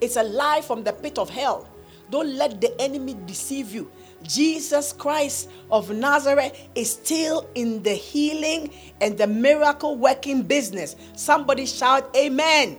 [0.00, 1.68] It's a lie from the pit of hell.
[2.10, 3.90] Don't let the enemy deceive you.
[4.22, 10.96] Jesus Christ of Nazareth is still in the healing and the miracle working business.
[11.14, 12.78] Somebody shout, Amen.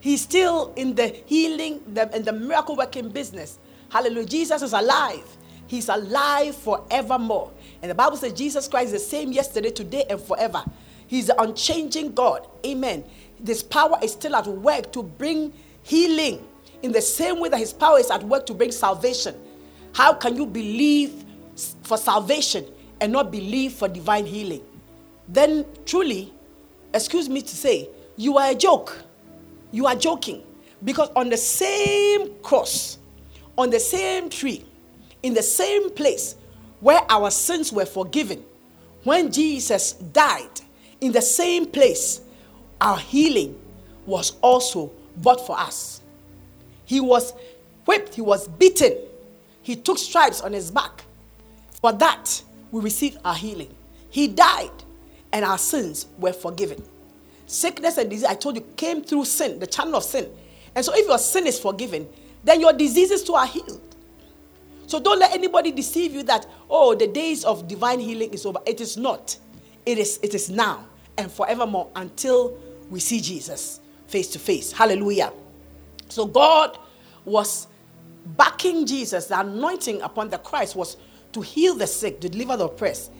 [0.00, 3.58] He's still in the healing and the miracle working business.
[3.88, 4.26] Hallelujah.
[4.26, 5.24] Jesus is alive.
[5.66, 7.52] He's alive forevermore.
[7.82, 10.62] And the Bible says Jesus Christ is the same yesterday, today, and forever.
[11.06, 12.46] He's the unchanging God.
[12.64, 13.04] Amen.
[13.40, 16.46] This power is still at work to bring healing
[16.82, 19.34] in the same way that his power is at work to bring salvation.
[19.96, 21.24] How can you believe
[21.84, 22.66] for salvation
[23.00, 24.60] and not believe for divine healing,
[25.26, 26.34] then truly,
[26.92, 28.94] excuse me to say, you are a joke.
[29.72, 30.42] You are joking.
[30.84, 32.98] Because on the same cross,
[33.56, 34.66] on the same tree,
[35.22, 36.36] in the same place
[36.80, 38.44] where our sins were forgiven,
[39.02, 40.60] when Jesus died,
[41.00, 42.20] in the same place,
[42.82, 43.58] our healing
[44.04, 46.02] was also bought for us.
[46.84, 47.32] He was
[47.86, 48.92] whipped, he was beaten,
[49.66, 51.02] he took stripes on his back.
[51.80, 53.74] For that, we received our healing.
[54.10, 54.70] He died,
[55.32, 56.80] and our sins were forgiven.
[57.46, 60.30] Sickness and disease, I told you, came through sin, the channel of sin.
[60.76, 62.06] And so, if your sin is forgiven,
[62.44, 63.96] then your diseases too are healed.
[64.86, 68.60] So, don't let anybody deceive you that, oh, the days of divine healing is over.
[68.66, 69.36] It is not.
[69.84, 70.86] It is, it is now
[71.18, 72.56] and forevermore until
[72.88, 74.70] we see Jesus face to face.
[74.70, 75.32] Hallelujah.
[76.08, 76.78] So, God
[77.24, 77.66] was
[78.26, 80.96] backing Jesus, the anointing upon the Christ was
[81.32, 83.12] to heal the sick, deliver the oppressed,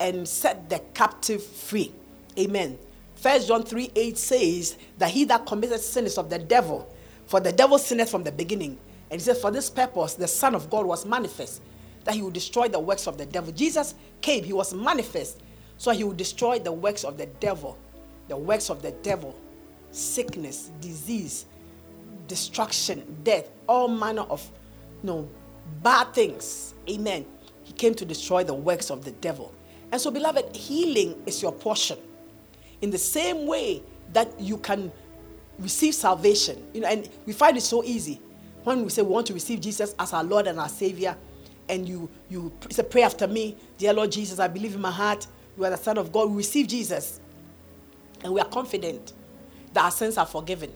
[0.00, 1.92] and set the captive free.
[2.38, 2.78] Amen.
[3.16, 6.92] First John 3 8 says that he that committed sin is of the devil,
[7.26, 8.78] for the devil sinned from the beginning.
[9.10, 11.62] And he says, For this purpose, the Son of God was manifest,
[12.04, 13.52] that he would destroy the works of the devil.
[13.52, 15.40] Jesus came, he was manifest,
[15.78, 17.78] so he would destroy the works of the devil.
[18.28, 19.34] The works of the devil,
[19.90, 21.46] sickness, disease,
[22.26, 24.50] destruction, death, all manner of
[25.02, 25.28] you know,
[25.82, 26.74] bad things.
[26.88, 27.26] Amen.
[27.62, 29.54] He came to destroy the works of the devil.
[29.92, 31.98] And so, beloved, healing is your portion.
[32.82, 33.82] In the same way
[34.12, 34.90] that you can
[35.58, 38.20] receive salvation, you know, and we find it so easy
[38.64, 41.16] when we say we want to receive Jesus as our Lord and our Savior,
[41.68, 45.26] and you you say, pray after me, dear Lord Jesus, I believe in my heart,
[45.56, 46.30] you are the Son of God.
[46.30, 47.20] We receive Jesus,
[48.22, 49.12] and we are confident
[49.72, 50.72] that our sins are forgiven,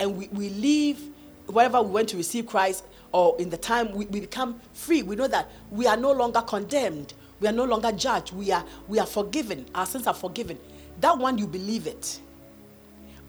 [0.00, 1.00] and we, we leave
[1.46, 5.16] wherever we went to receive Christ or in the time we, we become free, we
[5.16, 7.14] know that we are no longer condemned.
[7.40, 8.32] We are no longer judged.
[8.32, 9.66] We are, we are forgiven.
[9.74, 10.58] Our sins are forgiven.
[11.00, 12.20] That one, you believe it.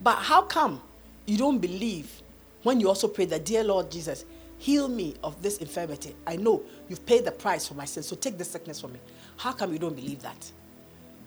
[0.02, 0.80] But how come
[1.26, 2.10] you don't believe
[2.62, 4.24] when you also pray that, Dear Lord Jesus,
[4.58, 6.16] heal me of this infirmity?
[6.26, 9.00] I know you've paid the price for my sins, so take this sickness from me.
[9.36, 10.50] How come you don't believe that?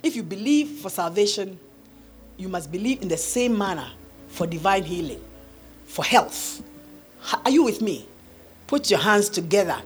[0.01, 1.58] If you believe for salvation,
[2.38, 3.89] you must believe in the same manner
[4.27, 5.23] for divine healing,
[5.93, 6.63] for health.
[7.45, 8.08] Are you with me?
[8.73, 9.79] put your hands together.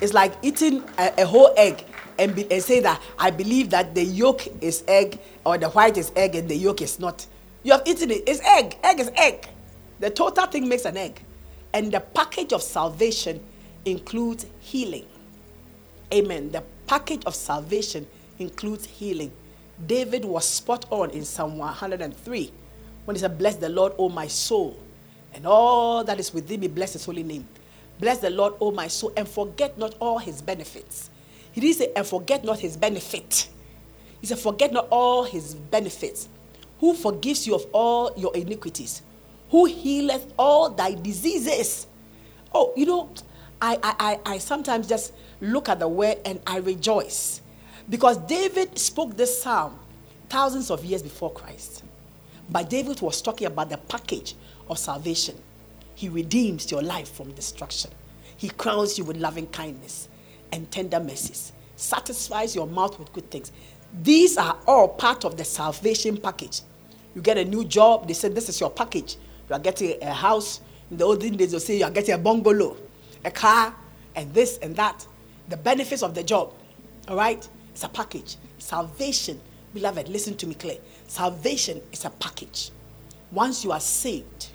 [0.00, 1.84] It's like eating a, a whole egg
[2.18, 5.96] and, be, and say that I believe that the yolk is egg or the white
[5.96, 7.24] is egg and the yolk is not.
[7.62, 8.24] You have eaten it.
[8.26, 8.76] It's egg.
[8.82, 9.48] Egg is egg.
[10.00, 11.22] The total thing makes an egg.
[11.72, 13.40] And the package of salvation
[13.84, 15.06] includes healing.
[16.12, 16.50] Amen.
[16.50, 18.08] The package of salvation
[18.40, 19.30] includes healing.
[19.86, 22.52] David was spot on in Psalm 103
[23.04, 24.76] when he said, Bless the Lord, O my soul,
[25.34, 27.46] and all that is within me, bless his holy name.
[27.98, 31.10] Bless the Lord, O my soul, and forget not all his benefits.
[31.52, 33.48] He didn't say, and forget not his benefit.
[34.20, 36.28] He said, forget not all his benefits.
[36.80, 39.02] Who forgives you of all your iniquities?
[39.50, 41.86] Who healeth all thy diseases?
[42.54, 43.10] Oh, you know,
[43.60, 47.40] I, I, I, I sometimes just look at the word and I rejoice.
[47.88, 49.78] Because David spoke this psalm
[50.28, 51.84] thousands of years before Christ.
[52.48, 54.34] But David was talking about the package
[54.72, 55.36] of salvation.
[55.94, 57.92] He redeems your life from destruction.
[58.36, 60.08] He crowns you with loving kindness
[60.50, 63.52] and tender mercies, satisfies your mouth with good things.
[64.02, 66.62] These are all part of the salvation package.
[67.14, 69.16] You get a new job, they say this is your package.
[69.48, 70.60] You are getting a house.
[70.90, 72.76] In the olden days, they'll say you are getting a bungalow,
[73.24, 73.74] a car,
[74.16, 75.06] and this and that.
[75.48, 76.54] The benefits of the job.
[77.08, 77.46] All right?
[77.70, 78.36] It's a package.
[78.58, 79.40] Salvation,
[79.74, 80.78] beloved, listen to me clear.
[81.06, 82.70] Salvation is a package.
[83.30, 84.48] Once you are saved,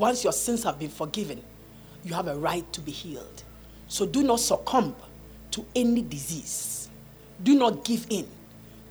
[0.00, 1.42] once your sins have been forgiven,
[2.04, 3.44] you have a right to be healed.
[3.86, 4.96] So do not succumb
[5.50, 6.88] to any disease.
[7.42, 8.26] Do not give in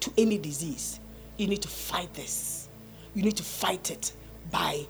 [0.01, 0.99] to any disease.
[1.37, 2.69] You need to fight this.
[3.15, 4.11] You need to fight it
[4.51, 4.85] by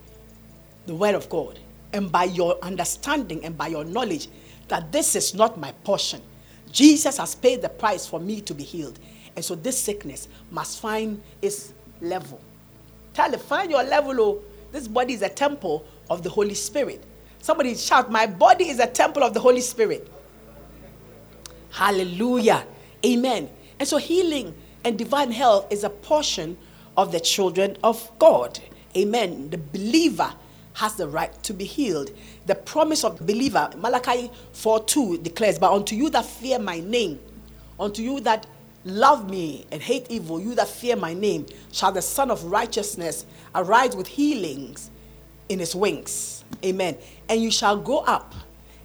[0.87, 1.57] the word of God
[1.93, 4.27] and by your understanding and by your knowledge
[4.67, 6.21] that this is not my portion.
[6.69, 8.99] Jesus has paid the price for me to be healed.
[9.37, 12.41] And so this sickness must find its level.
[13.13, 14.19] Tell it, find your level.
[14.19, 17.03] Oh, this body is a temple of the Holy Spirit.
[17.41, 20.11] Somebody shout, My body is a temple of the Holy Spirit.
[21.71, 22.65] Hallelujah.
[23.05, 23.49] Amen.
[23.79, 26.57] And so healing and divine health is a portion
[26.97, 28.59] of the children of God.
[28.97, 29.49] Amen.
[29.49, 30.33] The believer
[30.73, 32.11] has the right to be healed.
[32.45, 36.79] The promise of the believer, Malachi 4 2 declares, But unto you that fear my
[36.79, 37.19] name,
[37.79, 38.47] unto you that
[38.85, 43.25] love me and hate evil, you that fear my name, shall the Sun of righteousness
[43.53, 44.89] arise with healings
[45.49, 46.43] in his wings.
[46.63, 46.97] Amen.
[47.27, 48.33] And you shall go up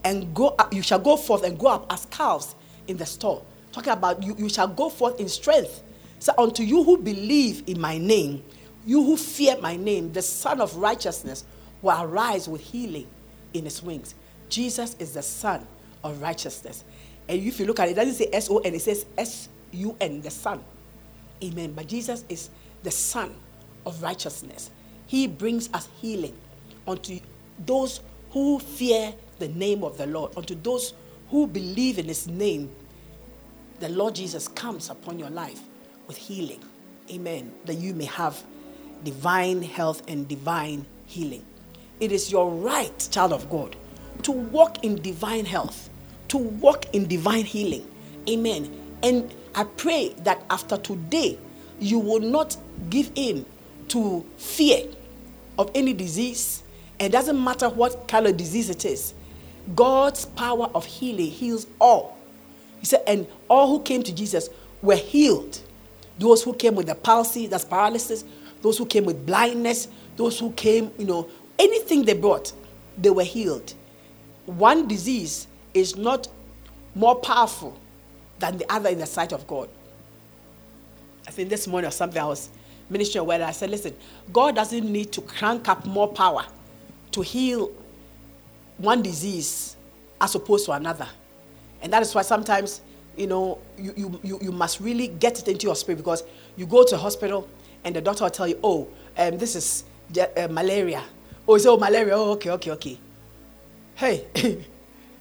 [0.02, 2.54] and go up, you shall go forth and go up as calves
[2.88, 3.42] in the store
[3.74, 5.82] talking about you, you shall go forth in strength.
[6.20, 8.42] So unto you who believe in my name,
[8.86, 11.44] you who fear my name, the Son of righteousness
[11.82, 13.08] will arise with healing
[13.52, 14.14] in his wings.
[14.48, 15.66] Jesus is the Son
[16.04, 16.84] of righteousness.
[17.28, 19.48] And if you look at it, it doesn't say S O N, it says S
[19.72, 20.62] U N, the Sun.
[21.42, 21.72] Amen.
[21.72, 22.50] But Jesus is
[22.82, 23.34] the Son
[23.84, 24.70] of righteousness.
[25.06, 26.36] He brings us healing
[26.86, 27.20] unto
[27.66, 30.94] those who fear the name of the Lord, unto those
[31.30, 32.70] who believe in his name.
[33.80, 35.60] The Lord Jesus comes upon your life
[36.06, 36.62] with healing.
[37.10, 37.52] Amen.
[37.64, 38.42] That you may have
[39.02, 41.44] divine health and divine healing.
[42.00, 43.76] It is your right, child of God,
[44.22, 45.90] to walk in divine health,
[46.28, 47.86] to walk in divine healing.
[48.28, 48.70] Amen.
[49.02, 51.38] And I pray that after today,
[51.78, 52.56] you will not
[52.90, 53.44] give in
[53.88, 54.86] to fear
[55.58, 56.63] of any disease.
[56.98, 59.14] It doesn't matter what kind of disease it is.
[59.74, 62.18] God's power of healing heals all.
[62.80, 64.48] He said, and all who came to Jesus
[64.82, 65.60] were healed.
[66.18, 68.24] Those who came with the palsy, that's paralysis,
[68.62, 71.28] those who came with blindness, those who came, you know,
[71.58, 72.52] anything they brought,
[72.98, 73.74] they were healed.
[74.46, 76.28] One disease is not
[76.94, 77.76] more powerful
[78.38, 79.68] than the other in the sight of God.
[81.26, 82.50] I think this morning or something I was
[82.90, 83.96] ministering where I said, listen,
[84.32, 86.44] God doesn't need to crank up more power
[87.14, 87.70] to heal
[88.78, 89.76] one disease
[90.20, 91.06] as opposed to another.
[91.80, 92.80] And that is why sometimes,
[93.16, 96.24] you know, you, you, you, must really get it into your spirit because
[96.56, 97.48] you go to a hospital
[97.84, 99.84] and the doctor will tell you, oh, um, this is
[100.18, 101.02] uh, malaria.
[101.46, 102.14] Oh, it's oh, malaria.
[102.16, 102.98] Oh, okay, okay, okay.
[103.94, 104.26] Hey,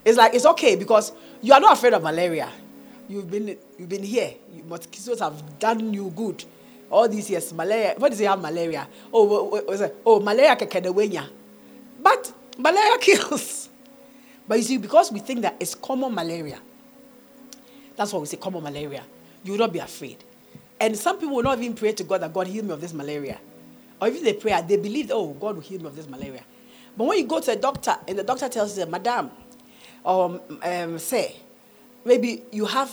[0.05, 2.49] it's like, it's okay because you are not afraid of malaria.
[3.07, 4.33] You've been, you've been here.
[4.65, 6.43] Mosquitoes have done you good
[6.89, 7.53] all these years.
[7.53, 8.87] Malaria, what does he have malaria?
[9.13, 10.57] Oh, what, what, oh malaria.
[12.03, 13.69] But malaria kills.
[14.47, 16.59] But you see, because we think that it's common malaria,
[17.95, 19.03] that's why we say common malaria.
[19.43, 20.17] You will not be afraid.
[20.79, 22.93] And some people will not even pray to God that God heal me of this
[22.93, 23.39] malaria.
[24.01, 26.43] Or if they pray, they believe, oh, God will heal me of this malaria.
[26.97, 29.31] But when you go to a doctor and the doctor tells you, Madam,
[30.03, 31.37] or um, say,
[32.03, 32.91] maybe you have,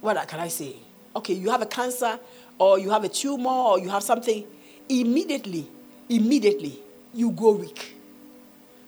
[0.00, 0.76] what can I say?
[1.14, 2.18] Okay, you have a cancer,
[2.58, 4.44] or you have a tumor, or you have something.
[4.88, 5.68] Immediately,
[6.08, 6.81] immediately,
[7.14, 7.96] you go weak.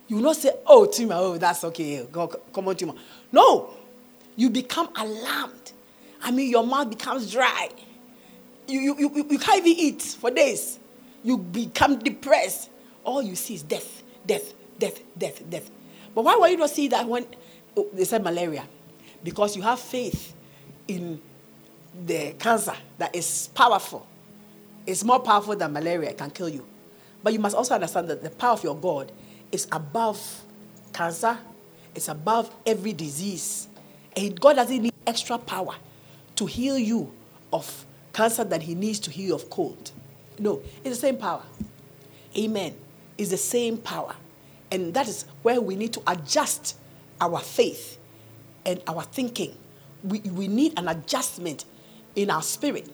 [0.09, 2.95] You not say, oh, tumor, oh, that's okay, go, come on, tumor.
[3.33, 3.71] No,
[4.37, 5.73] you become alarmed.
[6.23, 7.69] I mean, your mouth becomes dry.
[8.67, 10.79] You, you, you, you can't even eat for days.
[11.23, 12.71] You become depressed.
[13.03, 15.71] All you see is death, death, death, death, death.
[16.15, 17.27] But why were you not see that when
[17.77, 18.65] oh, they said malaria?
[19.23, 20.35] Because you have faith
[20.87, 21.21] in
[22.07, 24.07] the cancer that is powerful.
[24.87, 26.65] It's more powerful than malaria, it can kill you.
[27.25, 29.11] But you must also understand that the power of your God
[29.51, 30.45] is above
[30.93, 31.39] cancer,
[31.95, 33.67] it's above every disease.
[34.15, 35.75] And God doesn't need extra power
[36.37, 37.11] to heal you
[37.51, 39.91] of cancer than He needs to heal you of cold.
[40.39, 41.43] No, it's the same power.
[42.37, 42.77] Amen.
[43.17, 44.15] It's the same power.
[44.71, 46.77] And that is where we need to adjust
[47.23, 47.97] our faith
[48.67, 49.57] and our thinking.
[50.03, 51.65] We, we need an adjustment
[52.17, 52.91] in our spirit,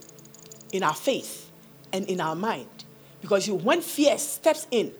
[0.72, 1.50] in our faith,
[1.92, 2.68] and in our mind.
[3.20, 4.92] Because you, when fear steps in,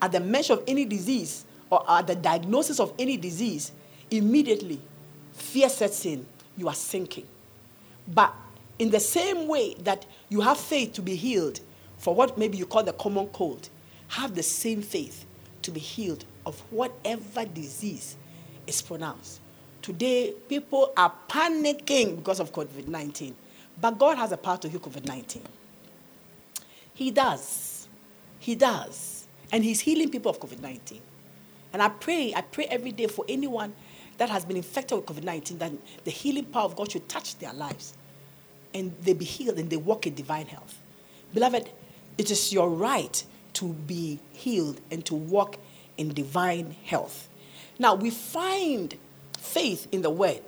[0.00, 3.72] at the mention of any disease or at the diagnosis of any disease,
[4.10, 4.80] immediately
[5.32, 7.26] fear sets in, you are sinking.
[8.08, 8.34] But
[8.78, 11.60] in the same way that you have faith to be healed
[11.98, 13.68] for what maybe you call the common cold,
[14.08, 15.24] have the same faith
[15.62, 18.16] to be healed of whatever disease
[18.66, 19.40] is pronounced.
[19.80, 23.34] Today, people are panicking because of COVID 19,
[23.80, 25.42] but God has a power to heal COVID 19.
[26.94, 27.88] He does.
[28.38, 29.12] He does
[29.52, 31.00] and he's healing people of COVID 19.
[31.74, 33.74] And I pray, I pray every day for anyone
[34.18, 35.72] that has been infected with COVID 19 that
[36.04, 37.94] the healing power of God should touch their lives
[38.74, 40.80] and they be healed and they walk in divine health.
[41.34, 41.70] Beloved,
[42.18, 43.22] it is your right
[43.54, 45.58] to be healed and to walk
[45.98, 47.28] in divine health.
[47.78, 48.96] Now, we find
[49.38, 50.40] faith in the word.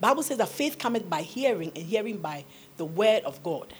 [0.00, 2.44] Bible says that faith cometh by hearing and hearing by
[2.76, 3.72] the word of God.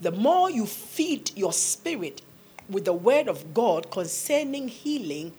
[0.00, 2.22] The more you feed your spirit
[2.68, 5.32] with the word of God concerning healing,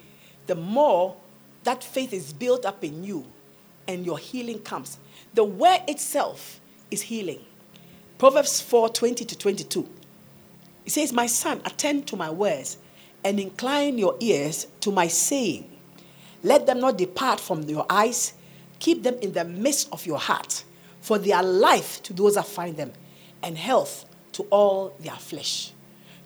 [0.47, 1.15] the more
[1.63, 3.25] that faith is built up in you
[3.87, 4.97] and your healing comes.
[5.33, 7.39] The word itself is healing.
[8.17, 9.87] Proverbs 4 20 to 22.
[10.85, 12.77] It says, My son, attend to my words
[13.23, 15.69] and incline your ears to my saying.
[16.43, 18.33] Let them not depart from your eyes,
[18.79, 20.63] keep them in the midst of your heart,
[21.01, 22.93] for they are life to those that find them,
[23.43, 24.05] and health
[24.37, 25.71] to all their flesh.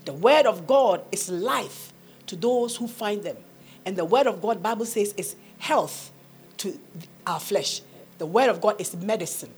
[0.03, 1.93] The word of God is life
[2.27, 3.37] to those who find them.
[3.85, 6.11] And the word of God, Bible says, is health
[6.57, 6.77] to
[7.25, 7.81] our flesh.
[8.17, 9.51] The word of God is medicine.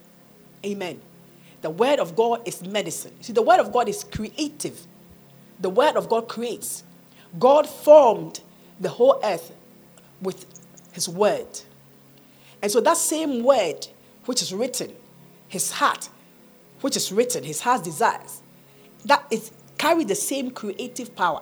[0.63, 1.01] Amen.
[1.63, 3.13] The word of God is medicine.
[3.21, 4.85] See, the word of God is creative.
[5.59, 6.83] The word of God creates.
[7.39, 8.41] God formed
[8.79, 9.51] the whole earth
[10.21, 10.45] with
[10.91, 11.47] his word.
[12.61, 13.87] And so that same word
[14.25, 14.93] which is written,
[15.47, 16.09] his heart,
[16.81, 18.41] which is written, his heart's desires,
[19.05, 21.41] that is carry the same creative power.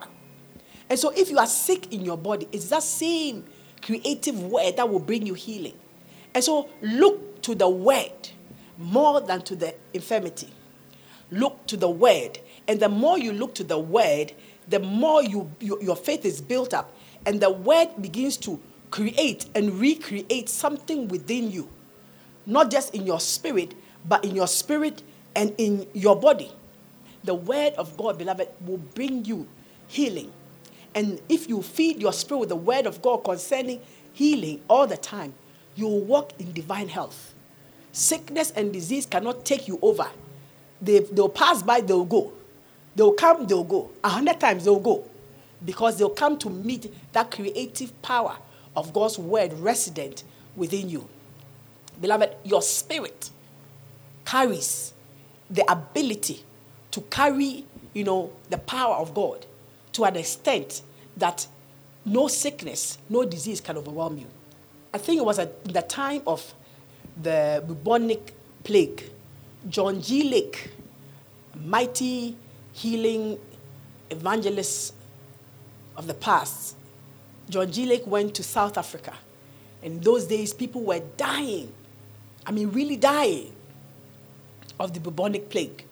[0.90, 3.44] And so if you are sick in your body, it's that same
[3.82, 5.78] creative word that will bring you healing.
[6.34, 8.30] And so look to the word
[8.78, 10.48] more than to the infirmity.
[11.30, 12.38] Look to the word.
[12.68, 14.32] And the more you look to the word,
[14.68, 16.94] the more you, you, your faith is built up.
[17.26, 18.60] And the word begins to
[18.90, 21.68] create and recreate something within you,
[22.46, 23.74] not just in your spirit,
[24.06, 25.02] but in your spirit
[25.34, 26.52] and in your body.
[27.24, 29.46] The word of God, beloved, will bring you
[29.86, 30.32] healing.
[30.94, 33.80] And if you feed your spirit with the word of God concerning
[34.12, 35.34] healing all the time,
[35.74, 37.34] you will walk in divine health.
[37.92, 40.06] Sickness and disease cannot take you over.
[40.80, 42.32] They, they'll pass by, they'll go.
[42.94, 43.90] They'll come, they'll go.
[44.04, 45.08] A hundred times they'll go.
[45.64, 48.36] Because they'll come to meet that creative power
[48.76, 50.24] of God's word resident
[50.56, 51.08] within you.
[52.00, 53.30] Beloved, your spirit
[54.24, 54.92] carries
[55.48, 56.42] the ability
[56.92, 59.44] to carry, you know, the power of God
[59.92, 60.82] to an extent
[61.16, 61.46] that
[62.04, 64.26] no sickness, no disease can overwhelm you.
[64.94, 66.54] I think it was at the time of
[67.20, 68.34] the bubonic
[68.64, 69.10] plague.
[69.68, 70.24] John G.
[70.24, 70.70] Lake,
[71.64, 72.36] mighty
[72.72, 73.38] healing
[74.10, 74.94] evangelist
[75.96, 76.76] of the past,
[77.48, 77.86] John G.
[77.86, 79.14] Lake went to South Africa.
[79.82, 81.72] In those days, people were dying.
[82.46, 83.52] I mean, really dying
[84.78, 85.84] of the bubonic plague.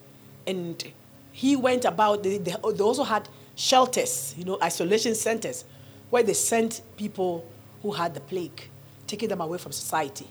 [0.51, 0.83] And
[1.31, 5.63] he went about, they, they, also had shelters, you know, isolation centers,
[6.09, 7.47] where they sent people
[7.81, 8.61] who had the plague,
[9.07, 10.27] taking them away from society.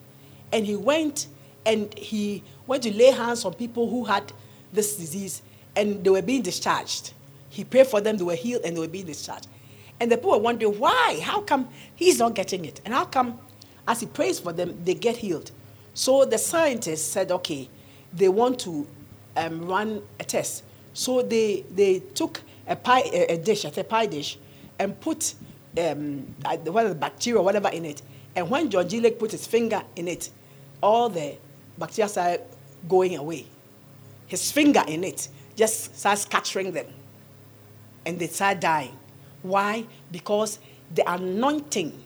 [0.53, 1.29] And he went
[1.65, 4.31] and he went to lay hands on people who had
[4.73, 5.41] this disease
[5.75, 7.15] and they were being discharged.
[7.49, 9.47] He prayed for them, they were healed, and they were being discharged.
[10.01, 11.21] And the people were wondering, why?
[11.23, 12.81] How come he's not getting it?
[12.85, 13.39] And how come,
[13.89, 15.51] as he prays for them, they get healed?
[15.95, 17.69] So the scientists said, okay,
[18.13, 18.87] they want to
[19.37, 20.65] um, run a test.
[20.93, 24.39] So they, they took a pie, a, dish, a pie dish,
[24.79, 25.35] and put
[25.79, 28.03] um, whether bacteria or whatever in it.
[28.35, 29.01] And when John G.
[29.01, 30.31] Lake put his finger in it,
[30.83, 31.37] all the
[31.79, 32.43] bacteria started
[32.89, 33.47] going away.
[34.27, 36.87] His finger in it just started scattering them.
[38.07, 38.97] And they started dying.
[39.43, 39.85] Why?
[40.11, 40.59] Because
[40.95, 42.01] the anointing,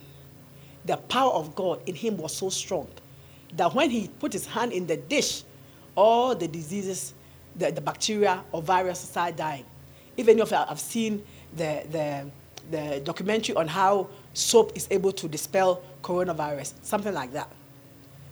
[0.85, 2.89] the power of God in him was so strong
[3.57, 5.45] that when he put his hand in the dish,
[5.95, 7.15] all the diseases,
[7.57, 9.65] the, the bacteria or virus started dying.
[10.17, 11.23] If any of you have seen
[11.57, 12.31] the, the,
[12.71, 17.51] the documentary on how soap is able to dispel coronavirus, something like that.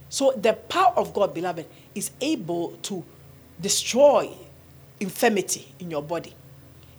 [0.08, 3.02] So the power of God, beloved, is able to
[3.60, 4.30] destroy
[5.00, 6.34] infirmity in your body.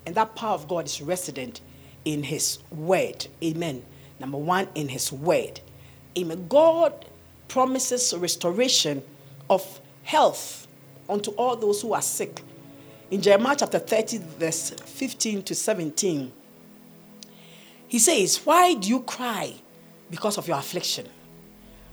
[0.05, 1.61] And that power of God is resident
[2.05, 3.27] in His Word.
[3.43, 3.83] Amen.
[4.19, 5.61] Number one, in His Word.
[6.17, 6.47] Amen.
[6.47, 7.05] God
[7.47, 9.01] promises restoration
[9.49, 10.67] of health
[11.09, 12.41] unto all those who are sick.
[13.11, 16.31] In Jeremiah chapter 30, verse 15 to 17,
[17.87, 19.53] he says, Why do you cry
[20.09, 21.07] because of your affliction?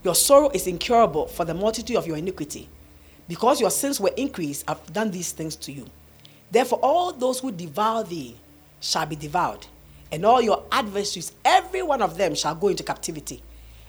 [0.03, 2.69] Your sorrow is incurable for the multitude of your iniquity.
[3.29, 5.87] Because your sins were increased, I've done these things to you.
[6.51, 8.37] Therefore, all those who devour thee
[8.81, 9.67] shall be devoured,
[10.11, 13.43] and all your adversaries, every one of them, shall go into captivity.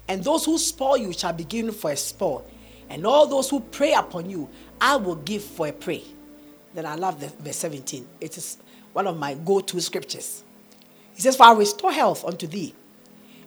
[0.08, 2.46] And those who spoil you shall be given for a spoil,
[2.92, 4.50] and all those who prey upon you,
[4.82, 6.04] I will give for a prey.
[6.74, 8.06] Then I love the verse 17.
[8.20, 8.58] It is
[8.92, 10.44] one of my go to scriptures.
[11.14, 12.76] He says, For I'll restore health unto thee,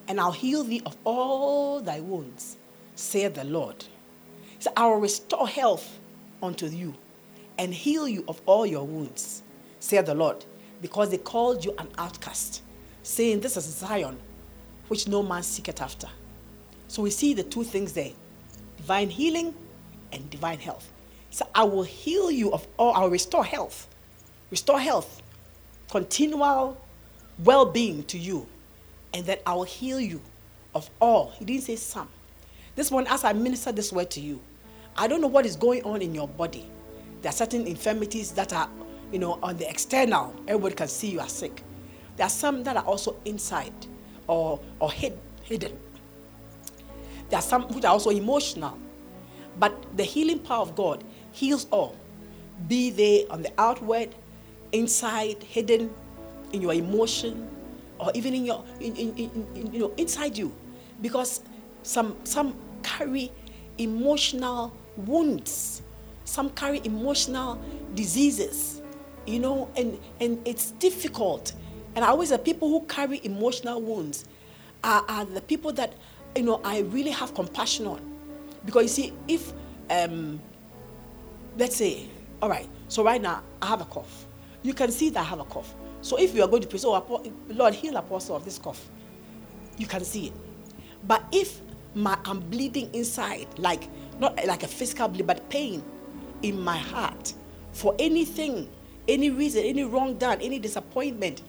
[0.08, 2.56] and I'll heal thee of all thy wounds,
[2.94, 3.84] saith the Lord.
[4.56, 5.98] He said, I will restore health
[6.42, 6.94] unto you
[7.58, 9.42] and heal you of all your wounds,
[9.78, 10.42] saith the Lord,
[10.80, 12.62] because they called you an outcast,
[13.02, 14.16] saying, This is Zion,
[14.88, 16.08] which no man seeketh after.
[16.88, 18.12] So we see the two things there
[18.84, 19.54] divine healing
[20.12, 20.92] and divine health.
[21.30, 23.88] So I will heal you of all, I will restore health.
[24.50, 25.22] Restore health,
[25.90, 26.76] continual
[27.42, 28.46] well being to you,
[29.14, 30.20] and that I will heal you
[30.74, 31.32] of all.
[31.38, 32.10] He didn't say some.
[32.76, 34.38] This one, as I minister this word to you,
[34.98, 36.66] I don't know what is going on in your body.
[37.22, 38.68] There are certain infirmities that are,
[39.10, 40.34] you know, on the external.
[40.46, 41.62] Everybody can see you are sick.
[42.18, 43.72] There are some that are also inside
[44.26, 45.74] or, or hid, hidden.
[47.30, 48.78] There are some which are also emotional.
[49.58, 51.96] But the healing power of God heals all,
[52.68, 54.14] be they on the outward,
[54.72, 55.92] inside, hidden,
[56.52, 57.48] in your emotion,
[57.98, 60.52] or even in your, in, in, in, you know, inside you.
[61.00, 61.42] Because
[61.82, 63.30] some, some carry
[63.78, 65.82] emotional wounds
[66.24, 67.60] some carry emotional
[67.94, 68.82] diseases,
[69.26, 71.52] you know, and, and it's difficult.
[71.94, 74.24] And I always say people who carry emotional wounds
[74.82, 75.94] are, are the people that,
[76.36, 78.00] you know, I really have compassion on.
[78.64, 79.52] Because you see, if,
[79.90, 80.40] um,
[81.56, 82.08] let's say,
[82.40, 84.26] all right, so right now I have a cough.
[84.62, 85.74] You can see that I have a cough.
[86.00, 88.88] So if you are going to pray, so Lord, heal apostle of this cough,
[89.78, 90.32] you can see it.
[91.06, 91.60] But if
[91.94, 95.82] my, I'm bleeding inside, like not like a physical bleed, but pain
[96.42, 97.32] in my heart
[97.72, 98.68] for anything,
[99.08, 101.42] any reason, any wrong done, any disappointment,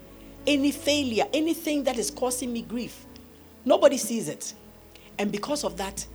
[0.47, 3.05] any failure, anything that is causing me grief,
[3.63, 4.53] nobody sees it.
[5.17, 6.05] And because of that,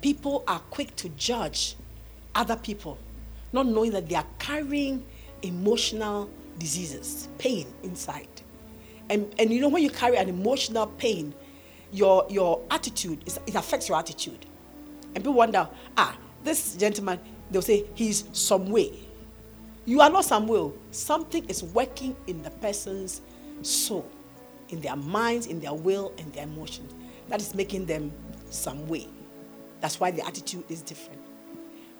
[0.00, 1.76] people are quick to judge
[2.34, 2.98] other people,
[3.52, 5.04] not knowing that they are carrying
[5.42, 8.28] emotional diseases, pain inside.
[9.08, 11.34] And, and you know, when you carry an emotional pain,
[11.92, 14.46] your, your attitude, is, it affects your attitude.
[15.14, 17.18] And people wonder, ah, this gentleman,
[17.50, 18.92] they'll say, he's some way.
[19.84, 20.70] You are not some way.
[20.92, 23.22] Something is working in the person's
[23.62, 24.08] soul,
[24.68, 26.94] in their minds, in their will, and their emotions.
[27.30, 28.12] That is making them
[28.50, 29.06] some way.
[29.80, 31.22] That's why the attitude is different.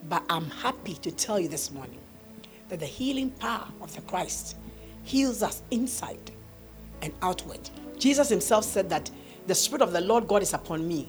[0.09, 2.01] But I'm happy to tell you this morning
[2.69, 4.57] that the healing power of the Christ
[5.05, 6.33] heals us inside
[7.01, 7.71] and outward.
[7.99, 9.11] Jesus himself said that
[9.47, 11.09] the Spirit of the Lord God is upon me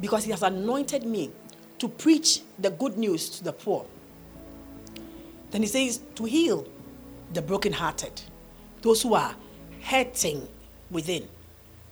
[0.00, 1.30] because he has anointed me
[1.78, 3.84] to preach the good news to the poor.
[5.50, 6.66] Then he says, to heal
[7.32, 8.22] the brokenhearted,
[8.82, 9.34] those who are
[9.82, 10.46] hurting
[10.90, 11.28] within,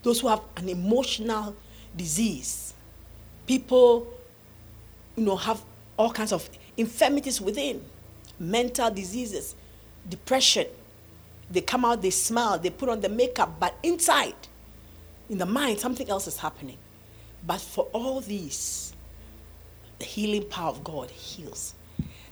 [0.02, 1.54] those who have an emotional
[1.96, 2.74] disease.
[3.46, 4.06] People,
[5.16, 5.62] you know, have
[5.96, 7.82] all kinds of infirmities within
[8.38, 9.54] mental diseases,
[10.08, 10.66] depression.
[11.50, 14.34] They come out, they smile, they put on the makeup, but inside,
[15.30, 16.76] in the mind, something else is happening.
[17.46, 18.92] But for all these,
[19.98, 21.74] the healing power of God heals.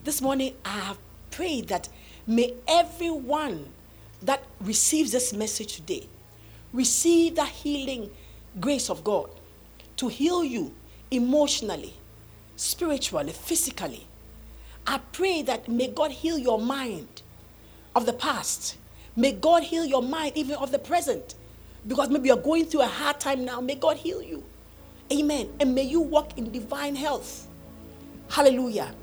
[0.03, 0.99] This morning, I have
[1.31, 1.89] prayed that
[2.27, 3.67] may everyone
[4.23, 6.07] that receives this message today
[6.75, 8.11] receive the healing
[8.61, 9.31] grace of God
[9.97, 10.75] to heal you
[11.11, 11.95] emotionally,
[12.57, 14.07] spiritually, physically,
[14.87, 17.23] I pray that may God heal your mind
[17.97, 18.77] of the past.
[19.17, 21.37] May God heal your mind even of the present.
[21.87, 23.61] Because maybe you're going through a hard time now.
[23.61, 24.43] May God heal you.
[25.13, 25.51] Amen.
[25.61, 27.47] And may you walk in divine health.
[28.29, 28.95] Hallelujah.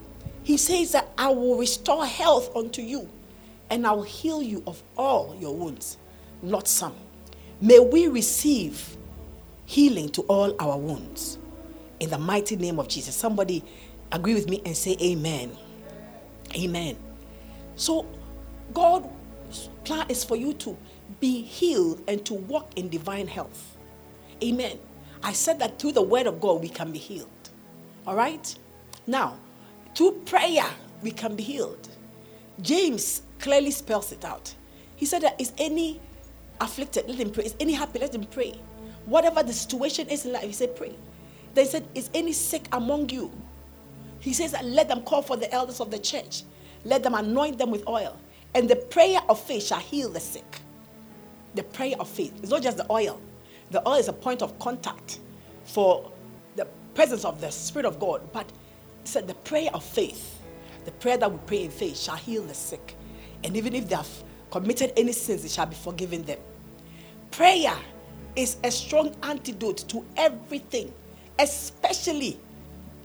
[0.44, 3.08] He says that I will restore health unto you
[3.70, 5.98] and I will heal you of all your wounds,
[6.42, 6.96] not some.
[7.62, 8.98] May we receive
[9.66, 11.38] healing to all our wounds
[12.00, 13.16] in the mighty name of Jesus.
[13.16, 13.64] Somebody
[14.12, 15.56] agree with me and say amen.
[16.56, 16.98] Amen.
[17.76, 18.08] So,
[18.74, 19.08] God's
[19.84, 20.76] plan is for you to
[21.20, 23.78] be healed and to walk in divine health.
[24.44, 24.80] Amen.
[25.24, 27.30] I said that through the word of God, we can be healed.
[28.08, 28.56] All right?
[29.06, 29.38] Now,
[29.96, 30.66] through prayer,
[31.04, 31.90] we can be healed.
[32.62, 34.56] James clearly spells it out.
[34.96, 36.02] He said that is any
[36.62, 37.46] afflicted, let him pray.
[37.46, 38.54] Is any happy, let him pray.
[39.06, 40.96] Whatever the situation is in life, he said, pray.
[41.54, 43.32] They said, Is any sick among you?
[44.20, 46.44] He says let them call for the elders of the church.
[46.86, 48.18] Let them anoint them with oil.
[48.54, 50.60] And the prayer of faith shall heal the sick.
[51.56, 52.34] The prayer of faith.
[52.42, 53.20] It's not just the oil.
[53.72, 55.20] The oil is a point of contact
[55.66, 56.12] for
[56.56, 58.22] the presence of the Spirit of God.
[58.32, 60.40] But it said the prayer of faith,
[60.86, 62.96] the prayer that we pray in faith shall heal the sick.
[63.44, 66.40] And even if they have committed any sins, it shall be forgiven them.
[67.32, 67.76] Prayer
[68.36, 70.94] is a strong antidote to everything,
[71.40, 72.38] especially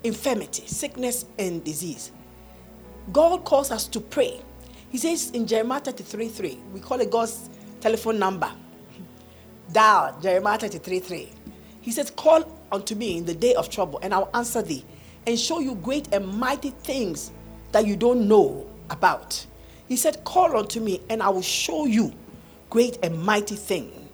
[0.03, 2.11] infirmity, sickness, and disease.
[3.13, 4.41] God calls us to pray.
[4.91, 7.49] He says in Jeremiah 33 3, we call it God's
[7.81, 8.51] telephone number.
[9.73, 11.31] Dial Jeremiah 33 3.
[11.81, 14.85] He says, Call unto me in the day of trouble, and I'll answer thee
[15.29, 17.31] and show you great and mighty things
[17.71, 19.47] that you don't know about.
[19.87, 22.13] He said, Call unto me, and I will show you
[22.71, 24.06] great and mighty things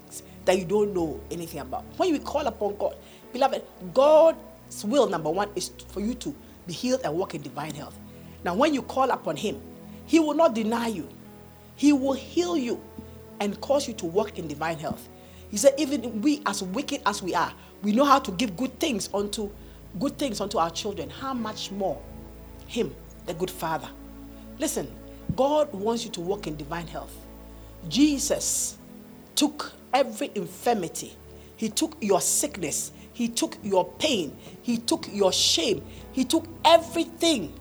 [0.44, 1.84] that you don't know anything about.
[1.96, 2.96] When you call upon God,
[3.32, 3.62] beloved,
[3.94, 6.34] God's will, number one, is for you to
[6.66, 7.98] be healed and walk in divine health.
[8.44, 9.60] Now, when you call upon Him,
[10.06, 11.08] He will not deny you,
[11.76, 12.80] He will heal you
[13.40, 15.08] and cause you to walk in divine health.
[15.50, 18.78] He said, even we, as wicked as we are, we know how to give good
[18.78, 19.50] things unto
[19.98, 21.10] good things unto our children.
[21.10, 22.00] How much more
[22.66, 22.94] Him,
[23.26, 23.88] the good Father?
[24.58, 24.90] Listen,
[25.36, 27.14] God wants you to walk in divine health.
[27.88, 28.78] Jesus
[29.34, 31.16] took every infirmity,
[31.56, 34.36] He took your sickness, he took your pain.
[34.62, 35.82] He took your shame.
[36.12, 37.52] He took everything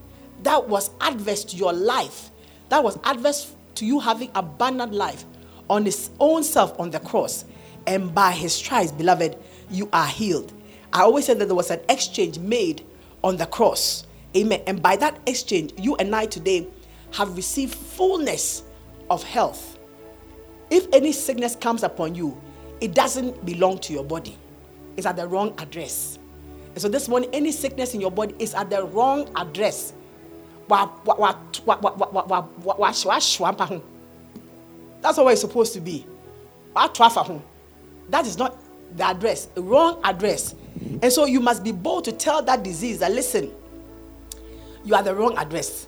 [0.43, 2.31] that was adverse to your life,
[2.69, 5.25] that was adverse to you having abundant life
[5.69, 7.45] on his own self on the cross.
[7.87, 9.37] And by his stripes, beloved,
[9.69, 10.53] you are healed.
[10.93, 12.85] I always said that there was an exchange made
[13.23, 14.05] on the cross.
[14.35, 14.61] Amen.
[14.67, 16.67] And by that exchange, you and I today
[17.11, 18.63] have received fullness
[19.09, 19.77] of health.
[20.71, 22.41] If any sickness comes upon you,
[22.79, 24.37] it doesn't belong to your body,
[24.97, 26.17] it's at the wrong address.
[26.73, 29.93] And so this morning, any sickness in your body is at the wrong address.
[30.69, 31.05] That's
[35.17, 36.05] what it's supposed to be.
[36.73, 38.57] That is not
[38.95, 40.55] the address, the wrong address.
[41.01, 43.51] And so you must be bold to tell that disease that listen,
[44.85, 45.87] you are the wrong address.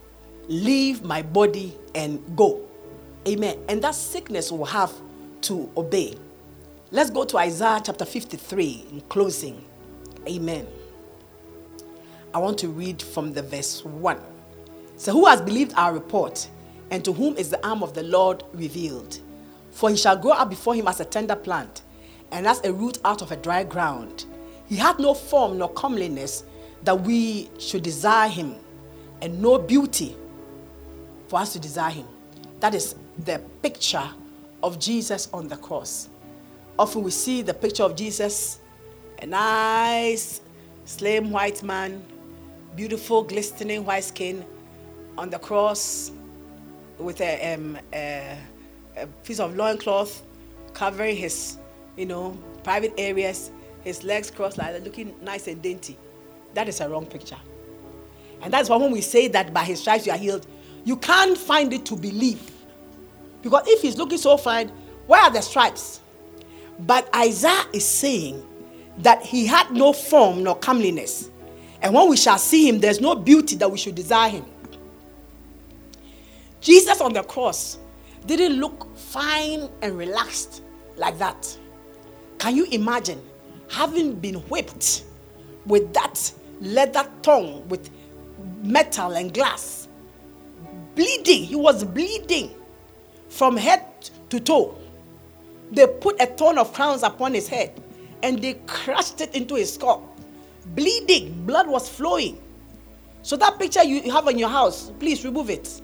[0.50, 2.68] Leave my body and go.
[3.28, 3.60] Amen.
[3.70, 4.92] And that sickness will have
[5.42, 6.16] to obey.
[6.92, 9.64] Let's go to Isaiah chapter 53 in closing.
[10.28, 10.68] Amen.
[12.34, 14.20] I want to read from the verse 1.
[14.98, 16.48] So, who has believed our report,
[16.92, 19.20] and to whom is the arm of the Lord revealed?
[19.72, 21.82] For he shall grow up before him as a tender plant,
[22.32, 24.26] and as a root out of a dry ground.
[24.68, 26.44] He had no form nor comeliness
[26.84, 28.56] that we should desire him,
[29.22, 30.16] and no beauty
[31.28, 32.08] for us to desire him.
[32.60, 34.10] That is the picture
[34.62, 36.10] of Jesus on the cross.
[36.80, 38.60] Often we see the picture of Jesus,
[39.22, 40.42] a nice,
[40.86, 42.04] slim white man,
[42.76, 44.46] beautiful, glistening white skin
[45.18, 46.12] on the cross
[46.98, 48.38] with a, um, a,
[48.98, 50.24] a piece of loincloth
[50.74, 51.58] covering his,
[51.96, 53.52] you know, private areas,
[53.84, 55.98] his legs crossed like that, looking nice and dainty.
[56.54, 57.38] That is a wrong picture.
[58.42, 60.48] And that's why when we say that by his stripes you are healed,
[60.84, 62.52] you can't find it to believe.
[63.44, 64.70] Because if he's looking so fine,
[65.06, 66.00] where are the stripes?
[66.80, 68.44] But Isaiah is saying
[69.00, 71.30] that he had no form nor comeliness.
[71.82, 74.46] And when we shall see him, there's no beauty that we should desire him.
[76.62, 77.78] Jesus on the cross
[78.26, 80.64] didn't look fine and relaxed
[80.96, 81.58] like that.
[82.38, 83.22] Can you imagine
[83.70, 85.04] having been whipped
[85.66, 86.32] with that
[86.62, 87.90] leather tongue with
[88.64, 89.90] metal and glass?
[90.96, 91.44] Bleeding.
[91.44, 92.52] He was bleeding
[93.34, 93.84] from head
[94.30, 94.78] to toe.
[95.72, 97.82] They put a ton of crowns upon his head
[98.22, 100.16] and they crushed it into his skull.
[100.68, 102.40] Bleeding, blood was flowing.
[103.24, 105.82] So that picture you have in your house, please remove it.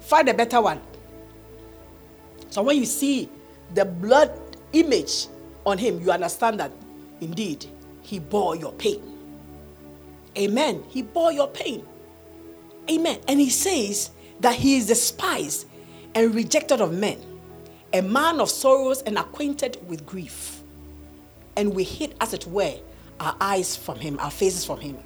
[0.00, 0.80] Find a better one.
[2.48, 3.28] So when you see
[3.74, 4.32] the blood
[4.72, 5.26] image
[5.66, 6.72] on him, you understand that
[7.20, 7.66] indeed
[8.00, 9.02] he bore your pain.
[10.38, 10.82] Amen.
[10.88, 11.86] He bore your pain.
[12.90, 13.20] Amen.
[13.28, 14.10] And he says
[14.40, 15.66] that he is despised
[16.14, 17.18] and rejected of men,
[17.92, 20.62] a man of sorrows and acquainted with grief.
[21.56, 22.74] And we hid, as it were,
[23.18, 24.98] our eyes from him, our faces from him.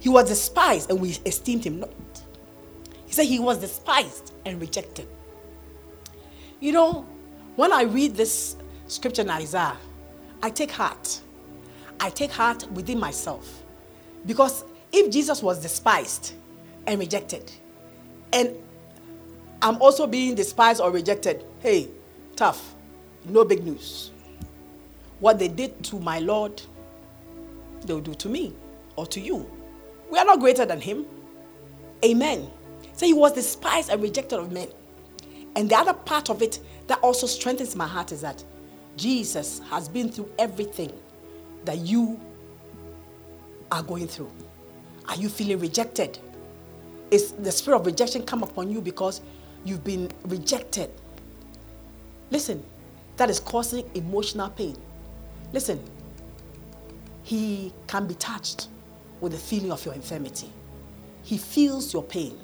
[0.00, 1.90] He was despised and we esteemed him not.
[3.06, 5.08] He said he was despised and rejected.
[6.60, 7.06] You know,
[7.54, 8.56] when I read this
[8.88, 9.76] scripture in Isaiah,
[10.42, 11.20] I take heart.
[12.00, 13.62] I take heart within myself.
[14.26, 16.32] Because if Jesus was despised
[16.86, 17.50] and rejected,
[18.32, 18.56] and
[19.66, 21.44] I'm also being despised or rejected.
[21.58, 21.88] Hey,
[22.36, 22.76] tough.
[23.24, 24.12] No big news.
[25.18, 26.62] What they did to my Lord,
[27.84, 28.54] they'll do to me
[28.94, 29.50] or to you.
[30.08, 31.04] We are not greater than him.
[32.04, 32.48] Amen.
[32.92, 34.68] So he was despised and rejected of men.
[35.56, 38.44] And the other part of it that also strengthens my heart is that
[38.96, 40.92] Jesus has been through everything
[41.64, 42.20] that you
[43.72, 44.30] are going through.
[45.08, 46.20] Are you feeling rejected?
[47.10, 49.22] Is the spirit of rejection come upon you because
[49.66, 50.90] you've been rejected.
[52.30, 52.64] Listen,
[53.16, 54.76] that is causing emotional pain.
[55.52, 55.82] Listen,
[57.22, 58.68] he can be touched
[59.20, 60.50] with the feeling of your infirmity.
[61.22, 62.38] He feels your pain.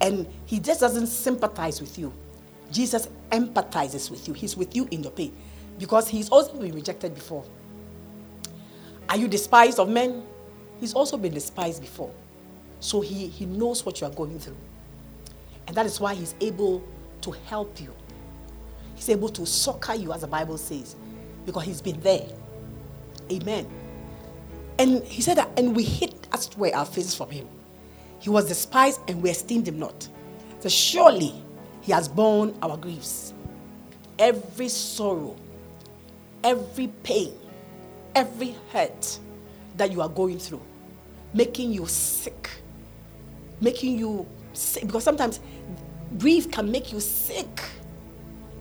[0.00, 2.12] And he just doesn't sympathize with you.
[2.70, 4.34] Jesus empathizes with you.
[4.34, 5.36] He's with you in your pain
[5.78, 7.44] because he's also been rejected before.
[9.08, 10.24] Are you despised of men?
[10.80, 12.12] He's also been despised before.
[12.80, 14.56] So he, he knows what you are going through.
[15.66, 16.82] And that is why he's able
[17.22, 17.94] to help you.
[18.94, 20.96] He's able to succor you, as the Bible says,
[21.46, 22.26] because he's been there.
[23.30, 23.68] Amen.
[24.78, 27.48] And he said that, and we hid as it were our faces from him.
[28.18, 30.08] He was despised and we esteemed him not.
[30.60, 31.34] So surely
[31.80, 33.34] he has borne our griefs.
[34.18, 35.36] Every sorrow,
[36.44, 37.34] every pain,
[38.14, 39.18] every hurt
[39.76, 40.62] that you are going through,
[41.34, 42.50] making you sick,
[43.60, 44.86] making you sick.
[44.86, 45.40] Because sometimes
[46.18, 47.62] grief can make you sick,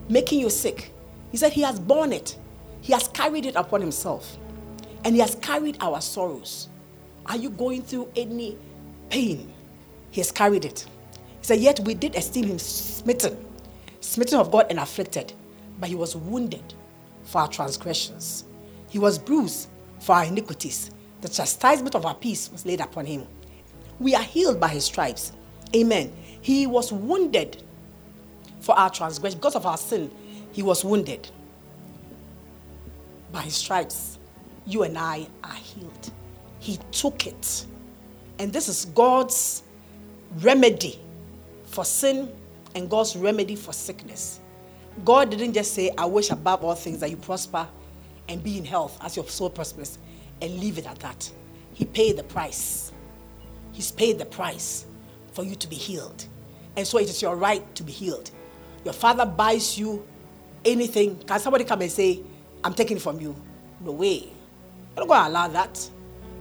[0.09, 0.93] making you sick.
[1.31, 2.37] He said he has borne it,
[2.81, 4.37] he has carried it upon himself,
[5.05, 6.69] and he has carried our sorrows.
[7.25, 8.57] Are you going through any
[9.09, 9.53] pain?
[10.11, 10.85] He has carried it.
[11.39, 13.37] He said, Yet we did esteem him smitten,
[13.99, 15.33] smitten of God and afflicted,
[15.79, 16.73] but he was wounded
[17.23, 18.45] for our transgressions.
[18.89, 19.69] He was bruised
[19.99, 20.91] for our iniquities.
[21.21, 23.27] The chastisement of our peace was laid upon him.
[23.99, 25.31] We are healed by his stripes.
[25.76, 26.11] Amen.
[26.41, 27.61] He was wounded
[28.59, 29.39] for our transgression.
[29.39, 30.11] Because of our sin,
[30.51, 31.30] he was wounded.
[33.32, 34.19] By his stripes,
[34.65, 36.11] you and I are healed.
[36.59, 37.65] He took it.
[38.39, 39.63] And this is God's
[40.39, 40.99] remedy
[41.65, 42.32] for sin
[42.76, 44.39] and God's remedy for sickness.
[45.05, 47.67] God didn't just say, I wish above all things that you prosper
[48.28, 49.97] and be in health as your soul prospers
[50.41, 51.32] and leave it at that.
[51.74, 52.91] He paid the price.
[53.72, 54.86] He's paid the price
[55.32, 56.25] for you to be healed.
[56.75, 58.32] And so it is your right to be healed.
[58.84, 60.05] Your father buys you
[60.65, 61.17] anything.
[61.19, 62.21] Can somebody come and say,
[62.63, 63.36] I'm taking from you?
[63.82, 64.29] No way.
[64.95, 65.89] I'm not going to allow that.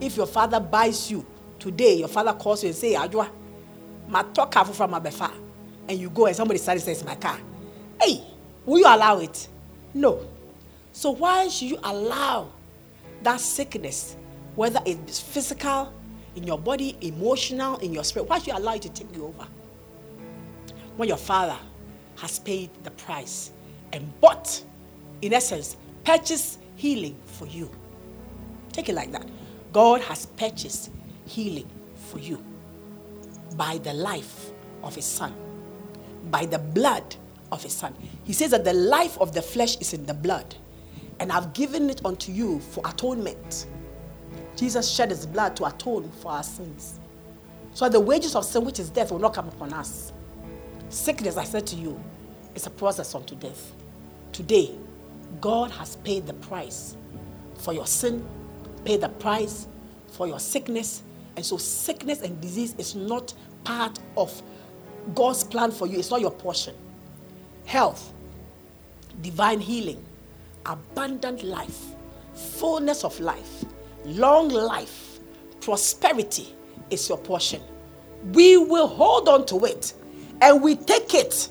[0.00, 1.26] If your father buys you
[1.58, 3.28] today, your father calls you and say, Ajwa,
[4.08, 5.30] my talk from my befa,
[5.88, 7.38] and you go and somebody says my car.
[8.00, 8.22] Hey,
[8.64, 9.48] will you allow it?
[9.94, 10.26] No.
[10.92, 12.52] So why should you allow
[13.22, 14.16] that sickness,
[14.54, 15.92] whether it's physical,
[16.36, 19.26] in your body, emotional, in your spirit, why should you allow it to take you
[19.26, 19.46] over?
[20.96, 21.56] When your father
[22.16, 23.50] has paid the price
[23.92, 24.62] and bought,
[25.22, 27.70] in essence, purchased healing for you.
[28.72, 29.26] Take it like that.
[29.72, 30.90] God has purchased
[31.26, 32.42] healing for you
[33.56, 34.50] by the life
[34.82, 35.34] of his son,
[36.30, 37.16] by the blood
[37.52, 37.94] of his son.
[38.24, 40.54] He says that the life of the flesh is in the blood,
[41.18, 43.66] and I've given it unto you for atonement.
[44.60, 47.00] Jesus shed his blood to atone for our sins.
[47.72, 50.12] So the wages of sin, which is death, will not come upon us.
[50.90, 51.98] Sickness, I said to you,
[52.54, 53.72] is a process unto death.
[54.32, 54.72] Today,
[55.40, 56.94] God has paid the price
[57.54, 58.22] for your sin,
[58.84, 59.66] paid the price
[60.08, 61.04] for your sickness.
[61.36, 63.32] And so, sickness and disease is not
[63.64, 64.42] part of
[65.14, 66.74] God's plan for you, it's not your portion.
[67.64, 68.12] Health,
[69.22, 70.04] divine healing,
[70.66, 71.94] abundant life,
[72.34, 73.64] fullness of life,
[74.04, 75.18] long life,
[75.60, 76.54] prosperity
[76.90, 77.62] is your portion.
[78.32, 79.94] We will hold on to it
[80.40, 81.48] and we take it.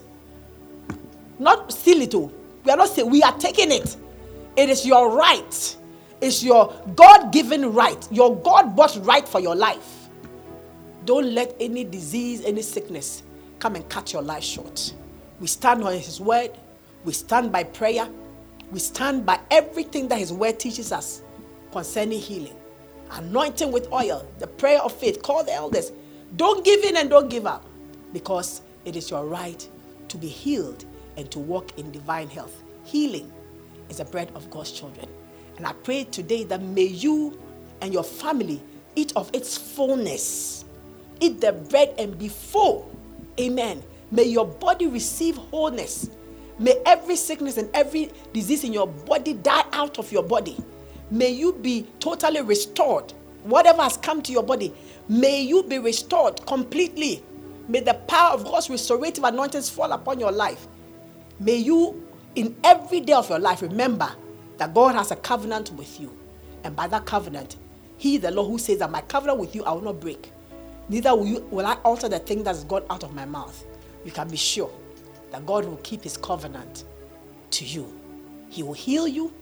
[1.38, 2.16] Not it.
[2.16, 2.32] Oh.
[2.66, 3.96] We are not saying we are taking it.
[4.56, 5.78] It is your right.
[6.22, 10.10] It's your God given right, your God bought right for your life.
[11.06, 13.24] Don't let any disease, any sickness
[13.60, 14.94] come and cut your life short.
[15.40, 16.52] We stand on His word,
[17.06, 18.08] we stand by prayer,
[18.72, 21.22] we stand by everything that His word teaches us
[21.72, 22.56] concerning healing.
[23.12, 25.22] Anointing with oil, the prayer of faith.
[25.24, 25.92] Call the elders.
[26.36, 27.66] Don't give in and don't give up
[28.14, 29.68] because it is your right
[30.10, 30.86] to be healed
[31.18, 32.64] and to walk in divine health.
[32.84, 33.32] Healing
[33.90, 35.08] is the bread of God's children.
[35.58, 37.40] And I pray today that may you
[37.82, 38.62] and your family
[38.96, 40.66] eat of its fullness.
[41.20, 42.96] Eat the bread and be full.
[43.40, 43.84] Amen.
[44.12, 46.10] May your body receive wholeness.
[46.58, 50.58] May every sickness and every disease in your body die out of your body.
[51.12, 53.14] May you be totally restored.
[53.44, 54.74] Whatever has come to your body,
[55.08, 57.24] may you be restored completely.
[57.68, 60.68] May the power of God's restorative anointings fall upon your life.
[61.40, 62.06] May you,
[62.36, 64.12] in every day of your life, remember
[64.58, 66.16] that God has a covenant with you.
[66.64, 67.56] And by that covenant,
[67.98, 70.32] He, the Lord, who says that my covenant with you I will not break,
[70.90, 73.66] neither will, you, will I alter the thing that has gone out of my mouth.
[74.04, 74.72] You can be sure
[75.32, 76.84] that God will keep His covenant
[77.52, 77.94] to you.
[78.50, 79.34] He will heal you,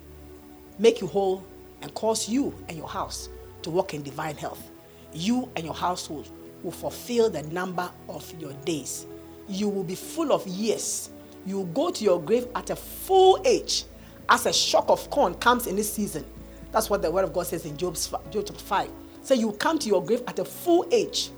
[0.78, 1.43] make you whole,
[1.82, 3.30] and cause you and your house
[3.63, 4.71] to walk in divine health.
[5.13, 6.30] You and your household
[6.63, 9.05] will fulfill the number of your days.
[9.47, 11.09] You will be full of years.
[11.45, 13.86] You will go to your grave at a full age
[14.30, 16.25] as a shock of corn comes in this season.
[16.71, 18.89] That's what the word of God says in Job's, Job chapter 5.
[19.23, 21.30] So you come to your grave at a full age.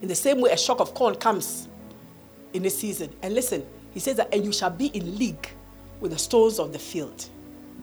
[0.00, 1.68] In the same way, a shock of corn comes
[2.52, 3.12] in this season.
[3.22, 5.48] And listen, he says that, and you shall be in league
[6.00, 7.26] with the stones of the field.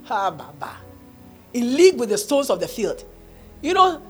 [0.05, 0.84] Ha, baba
[1.55, 3.03] in league with the stones of the field.
[3.61, 4.01] You know,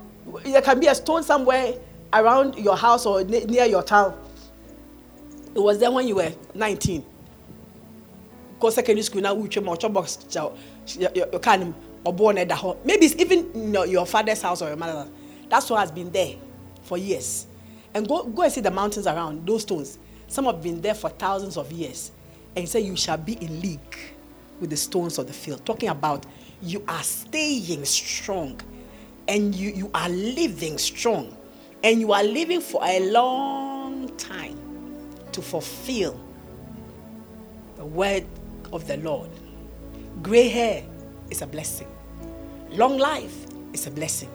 [0.44, 1.76] there can be a stone somewhere
[2.12, 4.20] around your house or near your town.
[5.54, 7.06] It was there when you were 19.
[8.60, 12.78] Go secondary school now, which your box, your kind of born at the home.
[12.84, 15.08] Maybe it's even you know, your father's house or your mother's.
[15.48, 16.36] That's what has been there
[16.82, 17.46] for years.
[17.94, 20.00] And go, go and see the mountains around those stones.
[20.28, 22.12] Some have been there for thousands of years.
[22.56, 23.98] And he said, You shall be in league
[24.60, 25.64] with the stones of the field.
[25.64, 26.26] Talking about
[26.62, 28.60] you are staying strong
[29.28, 31.36] and you, you are living strong
[31.84, 34.60] and you are living for a long time
[35.32, 36.20] to fulfill
[37.78, 38.26] the word
[38.74, 39.30] of the Lord.
[40.22, 40.84] Gray hair
[41.30, 41.88] is a blessing,
[42.72, 44.30] long life is a blessing.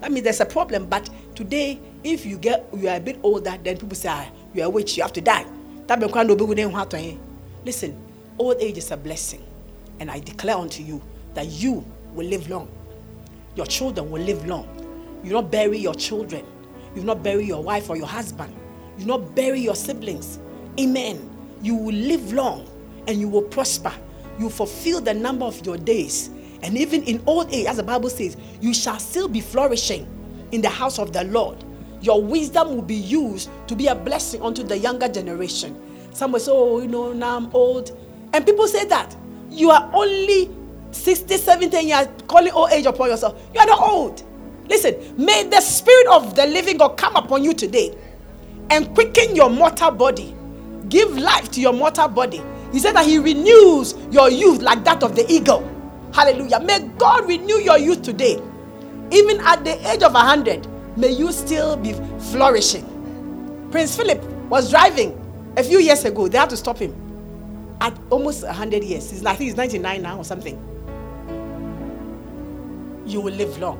[0.00, 3.56] That means there's a problem, but today, if you get you are a bit older,
[3.62, 5.46] then people say ah, you are a witch, you have to die.
[7.64, 8.03] Listen,
[8.38, 9.42] Old age is a blessing.
[10.00, 11.02] And I declare unto you
[11.34, 12.68] that you will live long.
[13.56, 14.68] your children will live long.
[15.24, 16.44] You not bury your children.
[16.94, 18.54] You not bury your wife or your husband.
[18.98, 20.38] You not bury your siblings.
[20.78, 21.30] Amen.
[21.62, 22.68] You will live long
[23.08, 23.92] and you will prosper.
[24.38, 26.30] You fulfill the number of your days.
[26.62, 30.06] And even in old age, as the Bible says, you shall still be flourishing
[30.52, 31.64] in the house of the Lord.
[32.00, 35.80] Your wisdom will be used to be a blessing unto the younger generation.
[36.12, 37.98] Some will say, Oh, you know, now I'm old.
[38.34, 39.16] And people say that.
[39.48, 40.50] You are only
[40.90, 43.40] 60, 70, and you are calling old age upon yourself.
[43.54, 44.24] You are not old.
[44.68, 47.96] Listen, may the spirit of the living God come upon you today
[48.70, 50.34] and quicken your mortal body.
[50.88, 52.42] Give life to your mortal body.
[52.72, 55.62] He said that He renews your youth like that of the eagle.
[56.12, 56.58] Hallelujah.
[56.58, 58.42] May God renew your youth today.
[59.12, 60.66] Even at the age of 100,
[60.96, 61.92] may you still be
[62.32, 63.68] flourishing.
[63.70, 64.20] Prince Philip
[64.50, 65.20] was driving
[65.56, 66.26] a few years ago.
[66.26, 67.03] They had to stop him
[67.80, 69.10] at almost 100 years.
[69.10, 70.56] He's, I think he's 99 now or something.
[73.06, 73.78] You will live long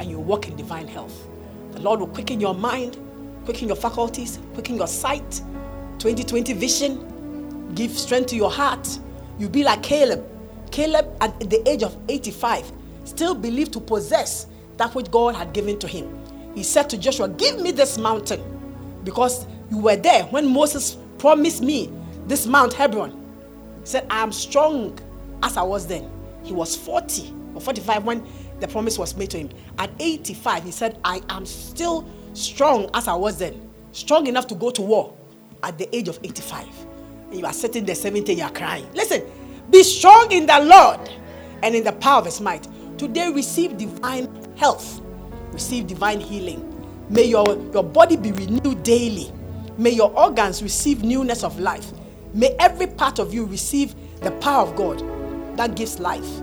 [0.00, 1.28] and you walk in divine health.
[1.72, 2.98] The Lord will quicken your mind,
[3.44, 5.42] quicken your faculties, quicken your sight,
[5.98, 8.98] 2020 vision, give strength to your heart.
[9.38, 10.26] You'll be like Caleb.
[10.70, 12.70] Caleb, at the age of 85,
[13.04, 14.46] still believed to possess
[14.76, 16.18] that which God had given to him.
[16.54, 18.42] He said to Joshua, Give me this mountain
[19.04, 21.90] because you were there when Moses promised me
[22.28, 23.10] this Mount Hebron.
[23.80, 24.98] He said, I am strong
[25.42, 26.10] as I was then.
[26.44, 28.26] He was 40 or 45 when
[28.60, 29.50] the promise was made to him.
[29.78, 33.68] At 85, he said, I am still strong as I was then.
[33.92, 35.16] Strong enough to go to war
[35.62, 36.66] at the age of 85.
[37.30, 38.86] And you are sitting there 70, you are crying.
[38.94, 39.22] Listen,
[39.70, 41.10] be strong in the Lord
[41.62, 42.66] and in the power of his might.
[42.98, 45.00] Today, receive divine health,
[45.52, 46.64] receive divine healing.
[47.10, 49.32] May your, your body be renewed daily.
[49.76, 51.92] May your organs receive newness of life.
[52.34, 55.02] May every part of you receive the power of God
[55.56, 56.40] that gives life.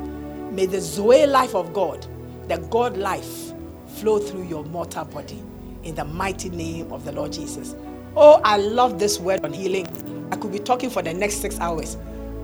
[0.51, 2.05] May the Zoe life of God,
[2.47, 3.53] the God life,
[3.87, 5.41] flow through your mortal body
[5.83, 7.75] in the mighty name of the Lord Jesus.
[8.15, 9.87] Oh, I love this word on healing.
[10.31, 11.97] I could be talking for the next six hours,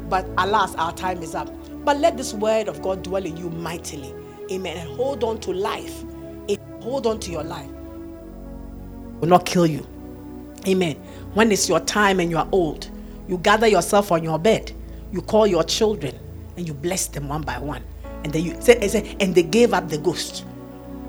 [0.09, 1.49] but alas, our time is up.
[1.85, 4.13] But let this word of God dwell in you mightily.
[4.51, 4.77] Amen.
[4.77, 6.03] And hold on to life.
[6.81, 7.69] Hold on to your life.
[9.19, 9.87] Will not kill you.
[10.67, 10.95] Amen.
[11.33, 12.90] When it's your time and you are old,
[13.32, 14.71] you gather yourself on your bed,
[15.11, 16.13] you call your children,
[16.55, 17.84] and you bless them one by one
[18.23, 20.45] and then you say, and they gave up the ghost.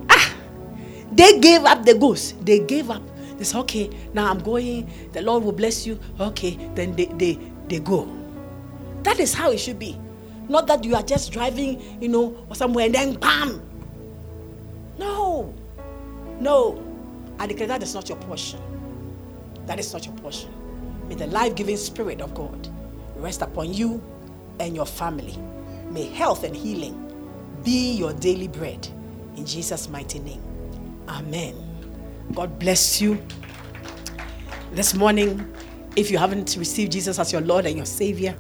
[0.09, 0.35] Ah,
[1.13, 2.43] they gave up the ghost.
[2.45, 3.03] They gave up.
[3.37, 4.91] They said, okay, now I'm going.
[5.13, 5.99] The Lord will bless you.
[6.19, 8.09] Okay, then they they they go.
[9.03, 9.99] That is how it should be.
[10.49, 13.61] Not that you are just driving, you know, or somewhere and then bam.
[14.99, 15.53] No,
[16.41, 16.83] no.
[17.39, 18.61] I declare that is not your portion.
[19.67, 20.51] That is not your portion.
[21.13, 22.69] May the life-giving spirit of God
[23.17, 24.03] rest upon you
[24.61, 25.37] and your family.
[25.91, 26.97] May health and healing
[27.63, 28.89] be your daily bread.
[29.37, 30.41] In Jesus' mighty name.
[31.09, 31.55] Amen.
[32.33, 33.23] God bless you.
[34.73, 35.55] This morning,
[35.97, 38.35] if you haven't received Jesus as your Lord and your Savior,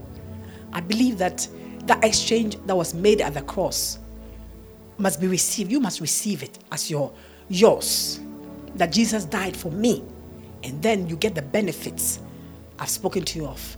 [0.72, 1.46] I believe that
[1.84, 3.98] that exchange that was made at the cross
[4.96, 5.70] must be received.
[5.70, 7.12] You must receive it as your
[7.50, 8.18] yours.
[8.76, 10.02] That Jesus died for me.
[10.64, 12.20] And then you get the benefits
[12.78, 13.76] I've spoken to you of.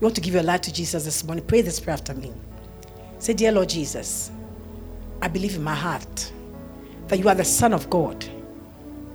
[0.00, 1.44] want to give your life to Jesus this morning?
[1.46, 2.32] Pray this prayer after me.
[3.18, 4.30] Say, Dear Lord Jesus,
[5.22, 6.32] I believe in my heart
[7.08, 8.24] that you are the Son of God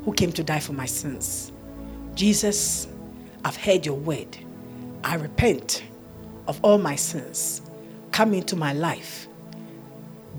[0.06, 1.52] who came to die for my sins.
[2.16, 2.88] Jesus,
[3.46, 4.38] I've heard your word.
[5.04, 5.84] I repent
[6.48, 7.62] of all my sins.
[8.12, 9.28] Come into my life.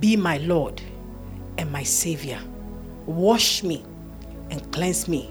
[0.00, 0.82] Be my Lord
[1.58, 2.40] and my Savior.
[3.06, 3.84] Wash me
[4.50, 5.30] and cleanse me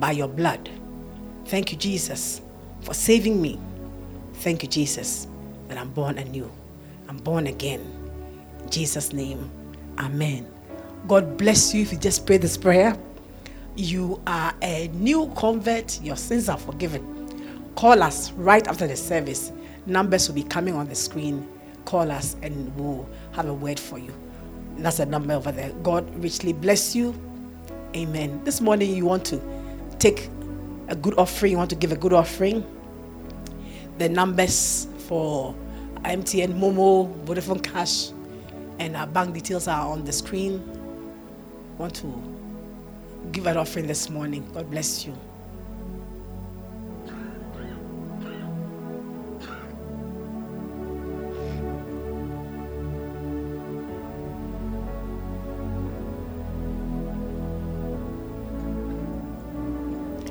[0.00, 0.68] by your blood.
[1.46, 2.40] Thank you, Jesus,
[2.88, 3.60] for saving me.
[4.36, 5.26] Thank you, Jesus,
[5.68, 6.50] that I'm born anew.
[7.06, 7.80] I'm born again.
[8.60, 9.50] In Jesus' name,
[9.98, 10.50] Amen.
[11.06, 12.98] God bless you if you just pray this prayer.
[13.76, 17.70] You are a new convert, your sins are forgiven.
[17.76, 19.52] Call us right after the service.
[19.84, 21.46] Numbers will be coming on the screen.
[21.84, 24.14] Call us and we'll have a word for you.
[24.78, 25.72] That's a number over there.
[25.82, 27.14] God richly bless you.
[27.94, 28.40] Amen.
[28.44, 29.42] This morning, you want to
[29.98, 30.30] take
[30.88, 32.64] a good offering, you want to give a good offering.
[33.98, 35.54] The numbers for
[36.04, 38.10] MTN, Momo, Vodafone Cash,
[38.78, 40.62] and our bank details are on the screen.
[41.78, 42.22] Want to
[43.32, 44.48] give an offering this morning.
[44.54, 45.14] God bless you.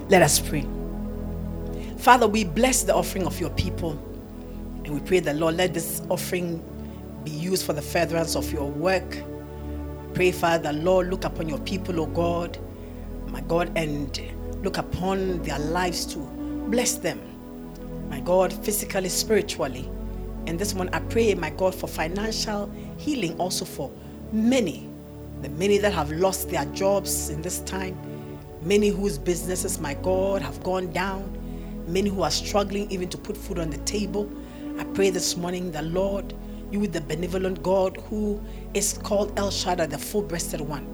[0.09, 0.76] Let us pray.
[2.07, 3.91] Father, we bless the offering of your people.
[4.85, 6.63] And we pray that, Lord, let this offering
[7.25, 9.17] be used for the furtherance of your work.
[10.13, 12.57] pray, Father, Lord, look upon your people, O God,
[13.27, 14.21] my God, and
[14.63, 16.25] look upon their lives too.
[16.69, 17.19] Bless them,
[18.09, 19.91] my God, physically, spiritually.
[20.45, 23.91] And this one, I pray, my God, for financial healing also for
[24.31, 24.87] many,
[25.41, 27.99] the many that have lost their jobs in this time,
[28.61, 31.36] many whose businesses, my God, have gone down,
[31.87, 34.29] many who are struggling even to put food on the table.
[34.77, 36.33] I pray this morning, the Lord,
[36.71, 38.41] you with the benevolent God who
[38.73, 40.85] is called El Shaddai, the full breasted one.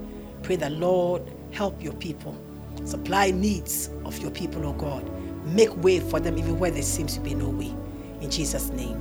[0.42, 1.22] Pray the Lord
[1.54, 2.36] help your people,
[2.84, 5.10] supply needs of your people, O oh God.
[5.46, 7.72] Make way for them even where there seems to be no way.
[8.20, 9.00] In Jesus' name,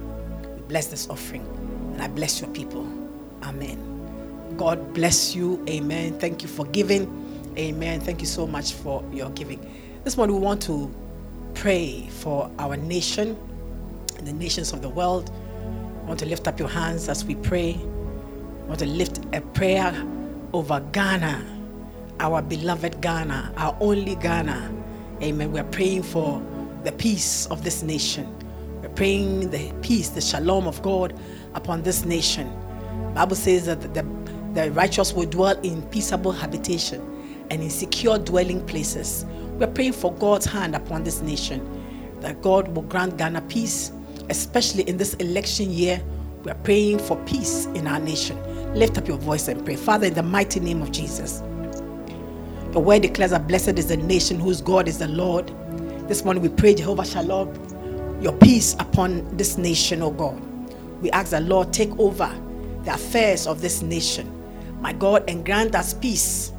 [0.55, 1.45] we bless this offering
[1.93, 2.87] and I bless your people.
[3.43, 4.55] Amen.
[4.57, 5.63] God bless you.
[5.67, 6.19] Amen.
[6.19, 7.53] Thank you for giving.
[7.57, 7.99] Amen.
[7.99, 9.59] Thank you so much for your giving.
[10.03, 10.93] This morning we want to
[11.53, 13.37] pray for our nation
[14.17, 15.31] and the nations of the world.
[16.03, 17.75] I want to lift up your hands as we pray.
[17.75, 19.93] I want to lift a prayer
[20.53, 21.45] over Ghana,
[22.19, 24.71] our beloved Ghana, our only Ghana.
[25.21, 25.51] Amen.
[25.51, 26.41] We're praying for
[26.83, 28.27] the peace of this nation.
[28.81, 31.17] We're praying the peace, the shalom of God
[31.53, 32.51] upon this nation.
[33.13, 34.05] Bible says that the,
[34.53, 37.01] the righteous will dwell in peaceable habitation
[37.49, 39.25] and in secure dwelling places.
[39.59, 41.61] We're praying for God's hand upon this nation,
[42.21, 43.91] that God will grant Ghana peace,
[44.29, 46.01] especially in this election year.
[46.43, 48.37] We're praying for peace in our nation.
[48.73, 49.75] Lift up your voice and pray.
[49.75, 51.43] Father, in the mighty name of Jesus,
[52.73, 55.47] your word declares that blessed is the nation whose God is the Lord.
[56.07, 57.53] This morning we pray, Jehovah Shalom,
[58.21, 60.41] your peace upon this nation, O God.
[61.01, 62.33] We ask the Lord take over
[62.83, 64.31] the affairs of this nation.
[64.81, 66.51] My God, and grant us peace.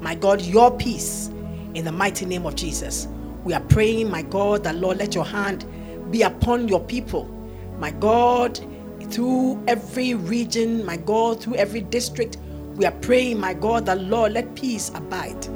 [0.00, 1.30] My God, your peace
[1.74, 3.08] in the mighty name of Jesus.
[3.44, 5.66] We are praying, my God, that Lord, let your hand
[6.10, 7.26] be upon your people.
[7.78, 8.58] My God,
[9.10, 12.38] through every region, my God, through every district,
[12.76, 15.46] we are praying, my God, that Lord, let peace abide.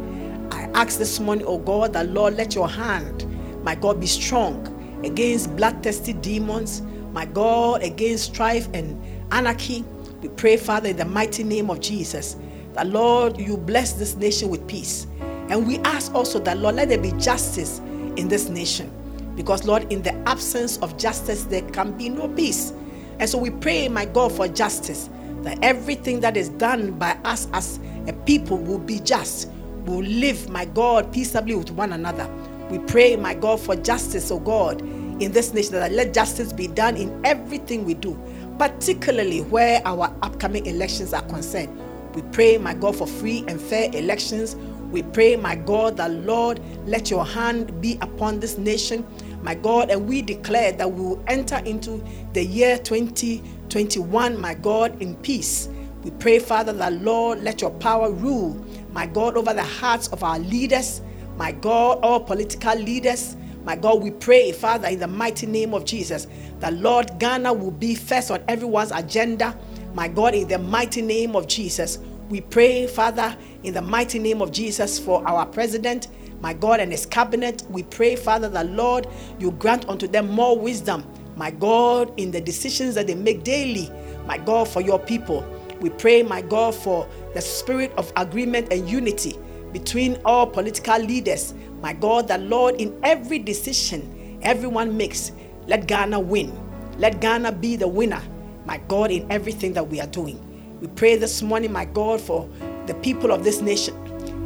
[0.52, 3.26] I ask this morning, oh God, that Lord, let your hand,
[3.64, 9.00] my God, be strong against bloodthirsty demons, my God, against strife and
[9.32, 9.84] anarchy.
[10.20, 12.36] We pray, Father, in the mighty name of Jesus,
[12.74, 15.06] that Lord, you bless this nation with peace.
[15.48, 17.78] And we ask also that, Lord, let there be justice
[18.16, 18.92] in this nation.
[19.36, 22.72] Because, Lord, in the absence of justice, there can be no peace.
[23.18, 25.08] And so we pray, my God, for justice,
[25.42, 29.48] that everything that is done by us as a people will be just,
[29.86, 32.28] will live, my God, peaceably with one another.
[32.70, 36.66] We pray, my God, for justice, oh God, in this nation, that let justice be
[36.66, 38.20] done in everything we do
[38.58, 41.78] particularly where our upcoming elections are concerned.
[42.14, 44.56] We pray, my God, for free and fair elections.
[44.90, 49.06] We pray, my God, that Lord, let your hand be upon this nation,
[49.42, 55.00] my God, and we declare that we will enter into the year 2021, my God,
[55.02, 55.68] in peace.
[56.02, 60.22] We pray, Father, that Lord, let your power rule, my God, over the hearts of
[60.22, 61.02] our leaders,
[61.36, 65.84] my God, all political leaders, my God, we pray, Father, in the mighty name of
[65.84, 66.26] Jesus,
[66.60, 69.54] that Lord, Ghana will be first on everyone's agenda.
[69.92, 71.98] My God, in the mighty name of Jesus,
[72.28, 76.08] we pray, Father, in the mighty name of Jesus, for our president,
[76.40, 77.62] my God, and his cabinet.
[77.70, 79.06] We pray, Father, that Lord,
[79.38, 81.04] you grant unto them more wisdom,
[81.36, 83.90] my God, in the decisions that they make daily,
[84.26, 85.46] my God, for your people.
[85.80, 89.38] We pray, my God, for the spirit of agreement and unity
[89.72, 95.32] between all political leaders, my God, that Lord, in every decision everyone makes,
[95.66, 96.52] let Ghana win.
[96.98, 98.22] Let Ghana be the winner,
[98.64, 100.44] my God, in everything that we are doing.
[100.80, 102.48] We pray this morning, my God, for
[102.86, 103.96] the people of this nation,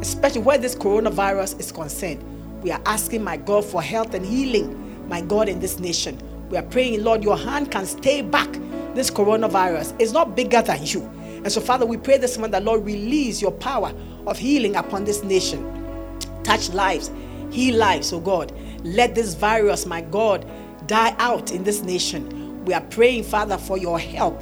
[0.01, 2.23] especially where this coronavirus is concerned.
[2.63, 6.19] We are asking, my God, for health and healing, my God, in this nation.
[6.49, 8.51] We are praying, Lord, your hand can stay back
[8.95, 9.95] this coronavirus.
[9.99, 11.01] It's not bigger than you.
[11.43, 13.93] And so, Father, we pray this morning that, Lord, release your power
[14.25, 16.17] of healing upon this nation.
[16.43, 17.11] Touch lives,
[17.51, 18.51] heal lives, oh God.
[18.83, 20.49] Let this virus, my God,
[20.87, 22.65] die out in this nation.
[22.65, 24.41] We are praying, Father, for your help.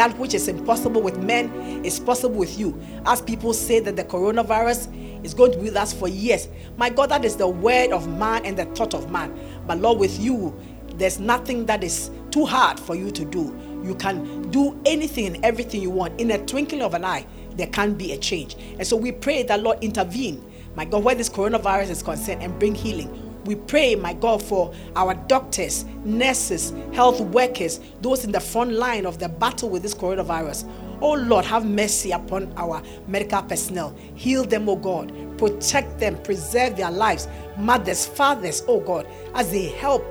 [0.00, 2.80] That which is impossible with men is possible with you.
[3.04, 4.88] As people say that the coronavirus
[5.22, 6.48] is going to be with us for years.
[6.78, 9.38] My God, that is the word of man and the thought of man.
[9.66, 10.58] But Lord, with you,
[10.94, 13.54] there's nothing that is too hard for you to do.
[13.84, 17.26] You can do anything and everything you want in a twinkling of an eye
[17.56, 18.56] there can be a change.
[18.78, 20.42] And so we pray that Lord intervene,
[20.76, 23.29] my God, where this coronavirus is concerned and bring healing.
[23.44, 29.06] We pray, my God, for our doctors, nurses, health workers, those in the front line
[29.06, 30.70] of the battle with this coronavirus.
[31.00, 33.96] Oh Lord, have mercy upon our medical personnel.
[34.14, 35.12] Heal them, oh God.
[35.38, 37.26] Protect them, preserve their lives.
[37.56, 40.04] Mothers, fathers, oh God, as they help,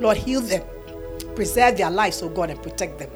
[0.00, 0.62] Lord, heal them,
[1.34, 3.10] preserve their lives, oh God, and protect them.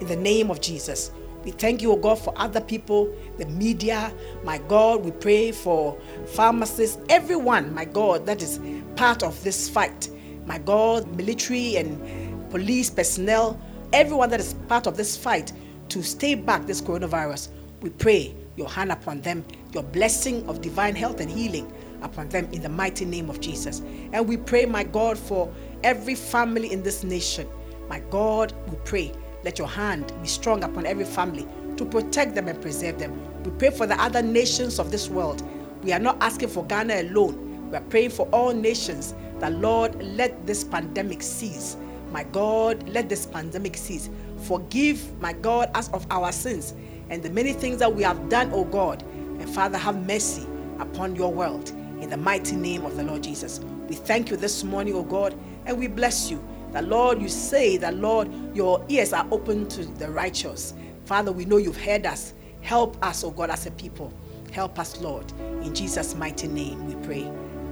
[0.00, 1.10] In the name of Jesus.
[1.44, 4.12] We thank you, O God, for other people, the media.
[4.44, 8.60] My God, we pray for pharmacists, everyone, my God, that is
[8.96, 10.10] part of this fight.
[10.46, 13.60] My God, military and police personnel,
[13.92, 15.52] everyone that is part of this fight
[15.90, 17.48] to stay back this coronavirus.
[17.80, 21.72] We pray your hand upon them, your blessing of divine health and healing
[22.02, 23.82] upon them in the mighty name of Jesus.
[24.12, 27.48] And we pray, my God, for every family in this nation.
[27.88, 29.12] My God, we pray,
[29.44, 33.20] let your hand be strong upon every family to protect them and preserve them.
[33.44, 35.42] We pray for the other nations of this world.
[35.82, 37.70] We are not asking for Ghana alone.
[37.70, 41.76] We are praying for all nations that, Lord, let this pandemic cease.
[42.10, 44.10] My God, let this pandemic cease.
[44.44, 46.74] Forgive, my God, us of our sins
[47.10, 49.02] and the many things that we have done, O God.
[49.02, 50.46] And Father, have mercy
[50.78, 51.70] upon your world
[52.00, 53.60] in the mighty name of the Lord Jesus.
[53.88, 55.34] We thank you this morning, O God,
[55.66, 56.42] and we bless you.
[56.72, 60.74] That Lord, you say that Lord, your ears are open to the righteous.
[61.04, 62.34] Father, we know you've heard us.
[62.60, 64.12] Help us, O God, as a people.
[64.52, 65.30] Help us, Lord.
[65.62, 67.24] In Jesus' mighty name we pray.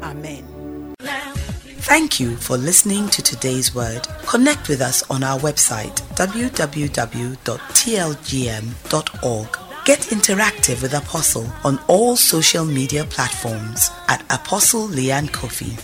[0.03, 0.95] Amen.
[1.89, 4.09] Thank you for listening to today's word.
[4.27, 6.67] Connect with us on our website www.tlgm.org.
[9.85, 15.77] Get interactive with Apostle on all social media platforms at Apostle Leanne Coffee.